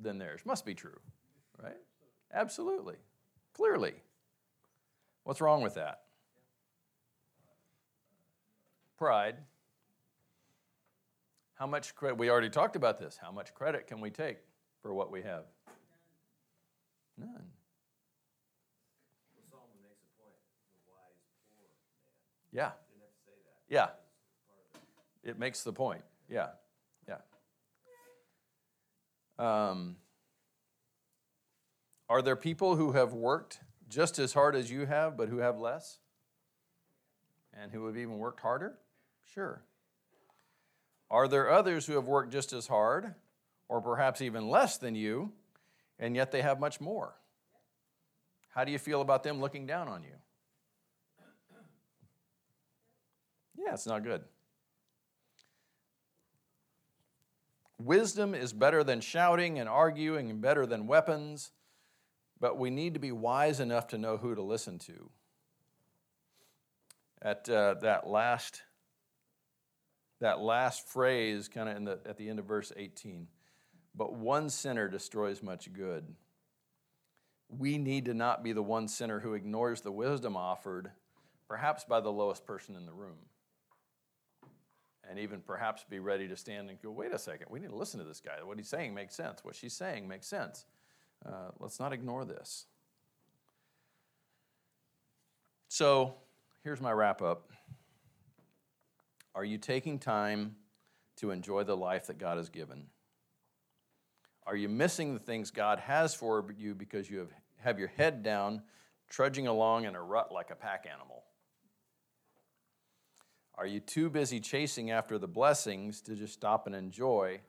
than 0.00 0.18
theirs. 0.18 0.40
Must 0.44 0.64
be 0.64 0.74
true, 0.74 0.98
right? 1.62 1.76
Absolutely. 2.32 2.96
Clearly. 3.52 3.94
What's 5.24 5.40
wrong 5.40 5.62
with 5.62 5.74
that? 5.74 6.00
Pride. 8.98 9.36
How 11.54 11.66
much 11.66 11.94
credit? 11.94 12.16
We 12.16 12.30
already 12.30 12.50
talked 12.50 12.76
about 12.76 12.98
this. 12.98 13.18
How 13.20 13.30
much 13.30 13.54
credit 13.54 13.86
can 13.86 14.00
we 14.00 14.10
take 14.10 14.38
for 14.82 14.94
what 14.94 15.10
we 15.10 15.22
have? 15.22 15.44
None. 17.18 17.28
Well, 17.28 17.42
Solomon 19.50 19.76
makes 19.82 20.00
a 20.02 20.08
point, 20.22 20.36
the 20.74 20.90
wise 20.90 21.20
poor 21.54 21.60
man. 21.60 21.68
Yeah. 22.50 22.70
Didn't 22.88 23.02
have 23.02 23.12
to 23.12 23.22
say 23.26 23.36
that. 23.44 23.74
Yeah. 23.74 23.84
It's 23.84 23.92
part 24.48 24.64
of 24.74 25.28
it. 25.28 25.30
It 25.30 25.38
makes 25.38 25.62
the 25.62 25.72
point. 25.72 26.02
Yeah. 26.30 26.48
Yeah. 27.06 27.18
Um, 29.38 29.96
are 32.08 32.22
there 32.22 32.36
people 32.36 32.76
who 32.76 32.92
have 32.92 33.12
worked 33.12 33.60
just 33.90 34.18
as 34.18 34.32
hard 34.32 34.54
as 34.54 34.70
you 34.70 34.86
have, 34.86 35.16
but 35.16 35.28
who 35.28 35.38
have 35.38 35.58
less? 35.58 35.98
And 37.52 37.72
who 37.72 37.86
have 37.86 37.96
even 37.96 38.18
worked 38.18 38.40
harder? 38.40 38.78
Sure. 39.34 39.62
Are 41.10 41.26
there 41.26 41.50
others 41.50 41.86
who 41.86 41.94
have 41.94 42.06
worked 42.06 42.32
just 42.32 42.52
as 42.52 42.68
hard, 42.68 43.14
or 43.68 43.80
perhaps 43.82 44.22
even 44.22 44.48
less 44.48 44.78
than 44.78 44.94
you, 44.94 45.32
and 45.98 46.14
yet 46.14 46.30
they 46.30 46.40
have 46.40 46.60
much 46.60 46.80
more? 46.80 47.14
How 48.50 48.64
do 48.64 48.70
you 48.70 48.78
feel 48.78 49.00
about 49.00 49.24
them 49.24 49.40
looking 49.40 49.66
down 49.66 49.88
on 49.88 50.04
you? 50.04 50.14
Yeah, 53.56 53.74
it's 53.74 53.86
not 53.86 54.04
good. 54.04 54.22
Wisdom 57.78 58.34
is 58.34 58.52
better 58.52 58.84
than 58.84 59.00
shouting 59.00 59.58
and 59.58 59.68
arguing 59.68 60.30
and 60.30 60.40
better 60.40 60.66
than 60.66 60.86
weapons, 60.86 61.50
but 62.40 62.58
we 62.58 62.70
need 62.70 62.94
to 62.94 63.00
be 63.00 63.12
wise 63.12 63.60
enough 63.60 63.88
to 63.88 63.98
know 63.98 64.16
who 64.16 64.34
to 64.34 64.42
listen 64.42 64.78
to. 64.80 65.10
At 67.22 67.48
uh, 67.48 67.74
that 67.82 68.06
last 68.06 68.62
that 70.20 70.40
last 70.40 70.88
phrase, 70.88 71.48
kind 71.48 71.88
of 71.88 71.98
at 72.06 72.16
the 72.16 72.28
end 72.28 72.38
of 72.38 72.44
verse 72.44 72.72
18, 72.76 73.26
but 73.94 74.14
one 74.14 74.50
sinner 74.50 74.88
destroys 74.88 75.42
much 75.42 75.72
good. 75.72 76.14
We 77.48 77.78
need 77.78 78.04
to 78.04 78.14
not 78.14 78.42
be 78.42 78.52
the 78.52 78.62
one 78.62 78.86
sinner 78.86 79.20
who 79.20 79.32
ignores 79.34 79.80
the 79.80 79.90
wisdom 79.90 80.36
offered, 80.36 80.90
perhaps 81.48 81.84
by 81.84 82.00
the 82.00 82.12
lowest 82.12 82.46
person 82.46 82.76
in 82.76 82.84
the 82.84 82.92
room 82.92 83.16
and 85.10 85.18
even 85.18 85.40
perhaps 85.40 85.84
be 85.90 85.98
ready 85.98 86.28
to 86.28 86.36
stand 86.36 86.70
and 86.70 86.80
go, 86.80 86.90
wait 86.90 87.12
a 87.12 87.18
second, 87.18 87.46
we 87.50 87.58
need 87.58 87.70
to 87.70 87.76
listen 87.76 87.98
to 87.98 88.06
this 88.06 88.20
guy. 88.20 88.42
What 88.44 88.58
he's 88.58 88.68
saying 88.68 88.94
makes 88.94 89.16
sense. 89.16 89.40
What 89.42 89.56
she's 89.56 89.72
saying 89.72 90.06
makes 90.06 90.28
sense. 90.28 90.66
Uh, 91.24 91.50
let's 91.58 91.78
not 91.78 91.92
ignore 91.92 92.24
this. 92.24 92.66
So 95.68 96.14
here's 96.64 96.80
my 96.80 96.92
wrap 96.92 97.22
up 97.22 97.50
Are 99.34 99.44
you 99.44 99.58
taking 99.58 99.98
time 99.98 100.56
to 101.16 101.30
enjoy 101.30 101.64
the 101.64 101.76
life 101.76 102.06
that 102.06 102.18
God 102.18 102.38
has 102.38 102.48
given? 102.48 102.86
Are 104.46 104.56
you 104.56 104.68
missing 104.68 105.14
the 105.14 105.20
things 105.20 105.50
God 105.50 105.78
has 105.78 106.14
for 106.14 106.44
you 106.56 106.74
because 106.74 107.08
you 107.08 107.18
have, 107.18 107.30
have 107.58 107.78
your 107.78 107.88
head 107.88 108.22
down, 108.22 108.62
trudging 109.08 109.46
along 109.46 109.84
in 109.84 109.94
a 109.94 110.02
rut 110.02 110.32
like 110.32 110.50
a 110.50 110.56
pack 110.56 110.86
animal? 110.90 111.24
Are 113.54 113.66
you 113.66 113.78
too 113.78 114.08
busy 114.08 114.40
chasing 114.40 114.90
after 114.90 115.18
the 115.18 115.28
blessings 115.28 116.00
to 116.02 116.16
just 116.16 116.32
stop 116.32 116.66
and 116.66 116.74
enjoy 116.74 117.40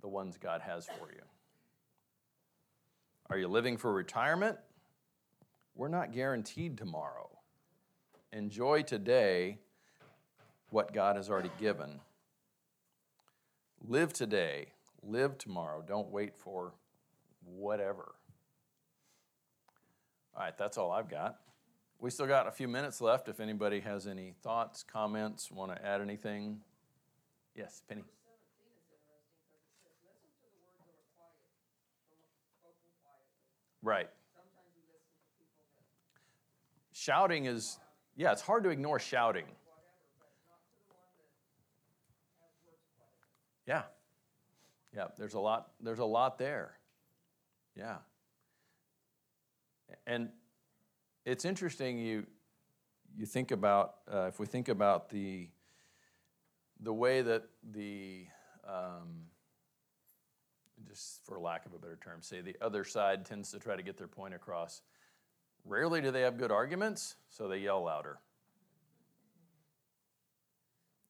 the 0.00 0.08
ones 0.08 0.38
God 0.38 0.62
has 0.62 0.86
for 0.86 1.12
you? 1.12 1.22
Are 3.30 3.36
you 3.36 3.48
living 3.48 3.76
for 3.76 3.92
retirement? 3.92 4.56
We're 5.74 5.88
not 5.88 6.12
guaranteed 6.12 6.78
tomorrow. 6.78 7.28
Enjoy 8.32 8.82
today 8.82 9.58
what 10.70 10.94
God 10.94 11.16
has 11.16 11.28
already 11.28 11.50
given. 11.60 12.00
Live 13.86 14.14
today, 14.14 14.68
live 15.02 15.36
tomorrow. 15.36 15.84
Don't 15.86 16.10
wait 16.10 16.34
for 16.36 16.72
whatever. 17.44 18.14
All 20.34 20.42
right, 20.42 20.56
that's 20.56 20.78
all 20.78 20.90
I've 20.90 21.10
got. 21.10 21.36
We 21.98 22.10
still 22.10 22.26
got 22.26 22.46
a 22.46 22.50
few 22.50 22.68
minutes 22.68 23.00
left. 23.00 23.28
If 23.28 23.40
anybody 23.40 23.80
has 23.80 24.06
any 24.06 24.34
thoughts, 24.42 24.82
comments, 24.82 25.50
want 25.50 25.74
to 25.74 25.84
add 25.84 26.00
anything. 26.00 26.60
Yes, 27.54 27.82
Penny. 27.88 28.02
Seventeen 28.02 28.70
is 28.70 28.86
interesting 28.92 29.34
because 29.42 29.82
it 29.82 29.98
says, 29.98 30.14
listen 30.22 30.30
to 30.30 30.46
the 30.46 30.54
words 30.54 30.78
that 30.78 30.94
are 30.94 31.02
quiet, 31.18 31.42
from 32.06 32.22
spoken 32.54 32.86
quietly. 33.02 33.34
Right. 33.82 34.08
Shouting 36.92 37.46
is, 37.46 37.78
yeah, 38.16 38.32
it's 38.32 38.42
hard 38.42 38.64
to 38.64 38.70
ignore 38.70 38.98
shouting. 38.98 39.44
Yeah. 43.66 43.82
Yeah, 44.94 45.06
there's 45.16 45.34
a 45.34 45.40
lot, 45.40 45.68
there's 45.80 45.98
a 46.00 46.04
lot 46.04 46.38
there. 46.38 46.78
Yeah. 47.76 47.98
And 50.06 50.30
it's 51.24 51.44
interesting 51.44 51.98
you 51.98 52.26
you 53.16 53.26
think 53.26 53.50
about 53.50 53.96
uh, 54.12 54.26
if 54.28 54.38
we 54.38 54.46
think 54.46 54.68
about 54.68 55.10
the 55.10 55.48
the 56.80 56.92
way 56.92 57.22
that 57.22 57.44
the 57.72 58.26
um, 58.66 59.27
just 60.88 61.24
for 61.24 61.38
lack 61.38 61.66
of 61.66 61.74
a 61.74 61.78
better 61.78 61.98
term 62.02 62.22
say 62.22 62.40
the 62.40 62.56
other 62.60 62.84
side 62.84 63.24
tends 63.24 63.50
to 63.52 63.58
try 63.58 63.76
to 63.76 63.82
get 63.82 63.96
their 63.96 64.08
point 64.08 64.34
across. 64.34 64.82
Rarely 65.64 66.00
do 66.00 66.10
they 66.10 66.22
have 66.22 66.38
good 66.38 66.50
arguments 66.50 67.16
so 67.28 67.48
they 67.48 67.58
yell 67.58 67.84
louder. 67.84 68.18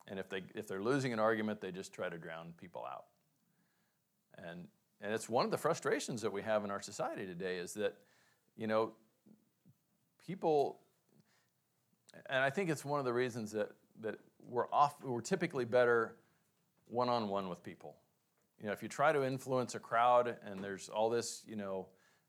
And 0.07 0.19
if 0.19 0.29
they 0.29 0.43
if 0.55 0.67
they're 0.67 0.83
losing 0.83 1.13
an 1.13 1.19
argument 1.19 1.61
they 1.61 1.71
just 1.71 1.93
try 1.93 2.09
to 2.09 2.19
drown 2.19 2.55
people 2.59 2.85
out. 2.91 3.05
And 4.37 4.67
and 5.01 5.13
it's 5.13 5.29
one 5.29 5.45
of 5.45 5.51
the 5.51 5.59
frustrations 5.59 6.23
that 6.23 6.33
we 6.33 6.43
have 6.43 6.65
in 6.65 6.71
our 6.71 6.83
society 6.83 7.27
today 7.27 7.59
is 7.59 7.75
that 7.75 7.95
you 8.57 8.67
know 8.67 8.93
people 10.27 10.81
and 12.29 12.43
i 12.43 12.51
think 12.51 12.69
it's 12.69 12.85
one 12.85 12.99
of 12.99 13.05
the 13.05 13.13
reasons 13.13 13.53
that 13.53 13.71
that 14.01 14.17
we're 14.47 14.69
off 14.73 14.97
we're 15.03 15.21
typically 15.21 15.65
better 15.65 16.15
one-on-one 16.89 17.49
with 17.49 17.63
people 17.63 17.97
you 18.61 18.67
know 18.67 18.73
if 18.73 18.83
you 18.83 18.89
try 18.89 19.13
to 19.13 19.25
influence 19.25 19.75
a 19.75 19.79
crowd 19.79 20.37
and 20.45 20.63
there's 20.63 20.89
all 20.89 21.11
this 21.11 21.43
you 21.47 21.57
know 21.57 21.87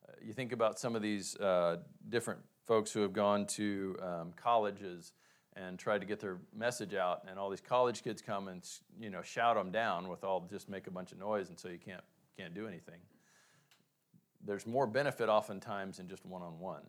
uh, 0.07 0.11
you 0.21 0.33
think 0.33 0.51
about 0.51 0.79
some 0.79 0.95
of 0.95 1.01
these 1.01 1.35
uh, 1.37 1.77
different 2.09 2.39
folks 2.65 2.91
who 2.91 3.01
have 3.01 3.13
gone 3.13 3.45
to 3.45 3.95
um, 4.01 4.31
colleges 4.35 5.13
and 5.55 5.79
tried 5.79 5.99
to 5.99 6.07
get 6.07 6.19
their 6.19 6.37
message 6.55 6.93
out 6.93 7.21
and 7.27 7.37
all 7.39 7.49
these 7.49 7.61
college 7.61 8.03
kids 8.03 8.21
come 8.21 8.47
and 8.47 8.63
you 8.99 9.09
know 9.09 9.21
shout 9.21 9.55
them 9.55 9.71
down 9.71 10.07
with 10.07 10.23
all 10.23 10.47
just 10.49 10.69
make 10.69 10.87
a 10.87 10.91
bunch 10.91 11.11
of 11.11 11.17
noise 11.17 11.49
and 11.49 11.59
so 11.59 11.67
you 11.67 11.79
can't 11.79 12.03
can't 12.37 12.53
do 12.53 12.67
anything. 12.67 12.99
There's 14.45 14.65
more 14.65 14.87
benefit 14.87 15.27
oftentimes 15.27 15.99
in 15.99 16.07
just 16.07 16.25
one-on-one. 16.25 16.83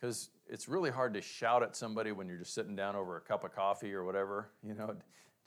Because 0.00 0.30
it's 0.46 0.68
really 0.68 0.90
hard 0.90 1.12
to 1.14 1.20
shout 1.20 1.62
at 1.62 1.76
somebody 1.76 2.12
when 2.12 2.28
you're 2.28 2.38
just 2.38 2.54
sitting 2.54 2.74
down 2.74 2.96
over 2.96 3.16
a 3.16 3.20
cup 3.20 3.44
of 3.44 3.54
coffee 3.54 3.92
or 3.92 4.04
whatever 4.04 4.48
you 4.62 4.74
know 4.74 4.86
it 4.86 4.96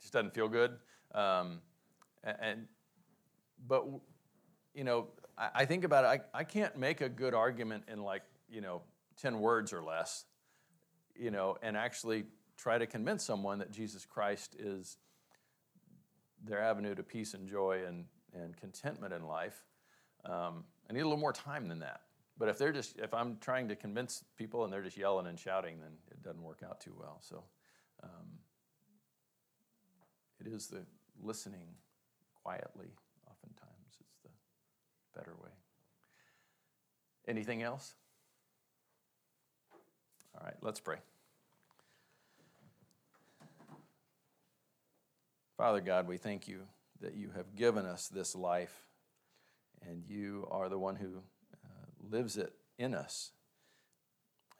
just 0.00 0.12
doesn't 0.12 0.34
feel 0.34 0.48
good. 0.48 0.72
Um, 1.14 1.60
and 2.24 2.66
but 3.66 3.86
you 4.74 4.84
know 4.84 5.08
I, 5.36 5.50
I 5.54 5.64
think 5.64 5.84
about 5.84 6.04
it 6.04 6.22
I, 6.34 6.40
I 6.40 6.44
can't 6.44 6.76
make 6.76 7.00
a 7.00 7.08
good 7.08 7.34
argument 7.34 7.84
in 7.88 8.02
like 8.02 8.22
you 8.50 8.60
know 8.60 8.82
10 9.20 9.40
words 9.40 9.72
or 9.72 9.82
less 9.82 10.24
you 11.14 11.30
know 11.30 11.56
and 11.62 11.76
actually 11.76 12.24
try 12.56 12.78
to 12.78 12.86
convince 12.86 13.24
someone 13.24 13.58
that 13.58 13.70
jesus 13.70 14.04
christ 14.04 14.56
is 14.58 14.96
their 16.44 16.60
avenue 16.60 16.94
to 16.94 17.02
peace 17.02 17.34
and 17.34 17.48
joy 17.48 17.82
and, 17.86 18.04
and 18.34 18.56
contentment 18.56 19.12
in 19.12 19.26
life. 19.26 19.64
Um, 20.24 20.64
i 20.88 20.92
need 20.92 21.00
a 21.00 21.04
little 21.04 21.18
more 21.18 21.32
time 21.32 21.68
than 21.68 21.80
that. 21.80 22.02
But 22.38 22.48
if 22.48 22.58
they're 22.58 22.72
just 22.72 22.98
if 22.98 23.14
i'm 23.14 23.36
trying 23.40 23.68
to 23.68 23.76
convince 23.76 24.24
people 24.36 24.64
and 24.64 24.72
they're 24.72 24.82
just 24.82 24.96
yelling 24.96 25.26
and 25.26 25.38
shouting 25.38 25.78
then 25.80 25.92
it 26.10 26.22
doesn't 26.22 26.42
work 26.42 26.62
out 26.68 26.80
too 26.80 26.94
well. 26.98 27.18
So 27.20 27.44
um, 28.02 28.38
it 30.40 30.46
is 30.46 30.66
the 30.66 30.84
listening 31.22 31.68
quietly 32.42 32.88
oftentimes 33.42 33.96
it's 34.00 34.18
the 34.22 34.30
better 35.18 35.34
way 35.42 35.50
anything 37.26 37.62
else 37.62 37.94
All 40.34 40.46
right, 40.46 40.56
let's 40.62 40.80
pray. 40.80 40.96
Father 45.56 45.80
God, 45.80 46.08
we 46.08 46.16
thank 46.16 46.48
you 46.48 46.62
that 47.00 47.14
you 47.14 47.30
have 47.36 47.54
given 47.54 47.84
us 47.84 48.08
this 48.08 48.34
life 48.34 48.86
and 49.86 50.02
you 50.06 50.48
are 50.50 50.68
the 50.68 50.78
one 50.78 50.96
who 50.96 51.18
uh, 51.64 51.86
lives 52.10 52.36
it 52.36 52.52
in 52.78 52.94
us. 52.94 53.32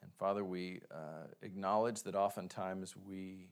And 0.01 0.11
Father, 0.13 0.43
we 0.43 0.81
uh, 0.91 1.27
acknowledge 1.41 2.03
that 2.03 2.15
oftentimes 2.15 2.95
we, 2.95 3.49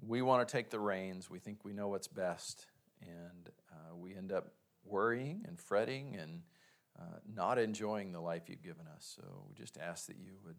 we 0.00 0.22
want 0.22 0.46
to 0.46 0.50
take 0.50 0.70
the 0.70 0.80
reins. 0.80 1.28
We 1.28 1.38
think 1.38 1.64
we 1.64 1.72
know 1.72 1.88
what's 1.88 2.08
best. 2.08 2.66
And 3.02 3.50
uh, 3.70 3.96
we 3.96 4.14
end 4.14 4.32
up 4.32 4.48
worrying 4.88 5.44
and 5.46 5.58
fretting 5.58 6.16
and 6.16 6.42
uh, 6.98 7.18
not 7.32 7.58
enjoying 7.58 8.12
the 8.12 8.20
life 8.20 8.48
you've 8.48 8.62
given 8.62 8.86
us. 8.94 9.16
So 9.16 9.22
we 9.48 9.54
just 9.54 9.78
ask 9.78 10.06
that 10.06 10.16
you 10.18 10.32
would 10.44 10.56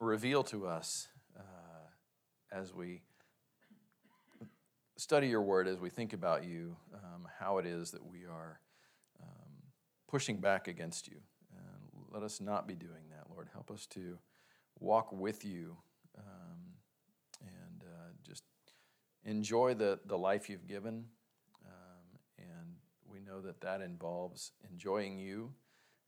reveal 0.00 0.42
to 0.44 0.66
us 0.66 1.08
uh, 1.38 2.52
as 2.52 2.74
we 2.74 3.02
study 4.96 5.28
your 5.28 5.42
word, 5.42 5.68
as 5.68 5.78
we 5.78 5.88
think 5.88 6.12
about 6.12 6.44
you, 6.44 6.76
um, 6.94 7.26
how 7.38 7.58
it 7.58 7.66
is 7.66 7.90
that 7.92 8.04
we 8.04 8.24
are 8.26 8.60
um, 9.22 9.52
pushing 10.08 10.38
back 10.38 10.68
against 10.68 11.08
you. 11.08 11.16
And 11.56 12.04
let 12.10 12.22
us 12.22 12.40
not 12.40 12.66
be 12.66 12.74
doing 12.74 13.08
that, 13.10 13.30
Lord. 13.30 13.48
Help 13.52 13.70
us 13.70 13.86
to 13.86 14.18
walk 14.78 15.12
with 15.12 15.44
you 15.44 15.76
um, 16.18 16.58
and 17.40 17.82
uh, 17.82 18.10
just 18.26 18.44
enjoy 19.24 19.74
the, 19.74 19.98
the 20.06 20.18
life 20.18 20.48
you've 20.48 20.66
given. 20.66 21.04
Know 23.30 23.40
that 23.42 23.60
that 23.60 23.80
involves 23.80 24.50
enjoying 24.72 25.16
you 25.16 25.52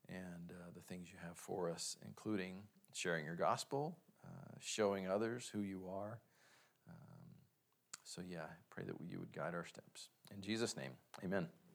and 0.09 0.51
uh, 0.51 0.71
the 0.75 0.81
things 0.81 1.07
you 1.09 1.17
have 1.25 1.37
for 1.37 1.69
us, 1.69 1.95
including 2.05 2.63
sharing 2.93 3.23
your 3.23 3.37
gospel, 3.37 3.97
uh, 4.25 4.55
showing 4.59 5.07
others 5.07 5.49
who 5.53 5.61
you 5.61 5.85
are. 5.89 6.19
Um, 6.89 7.29
so, 8.03 8.21
yeah, 8.27 8.41
I 8.41 8.55
pray 8.69 8.83
that 8.83 8.95
you 9.09 9.19
would 9.19 9.31
guide 9.31 9.53
our 9.53 9.65
steps. 9.65 10.09
In 10.35 10.41
Jesus' 10.41 10.75
name, 10.75 10.91
amen. 11.23 11.47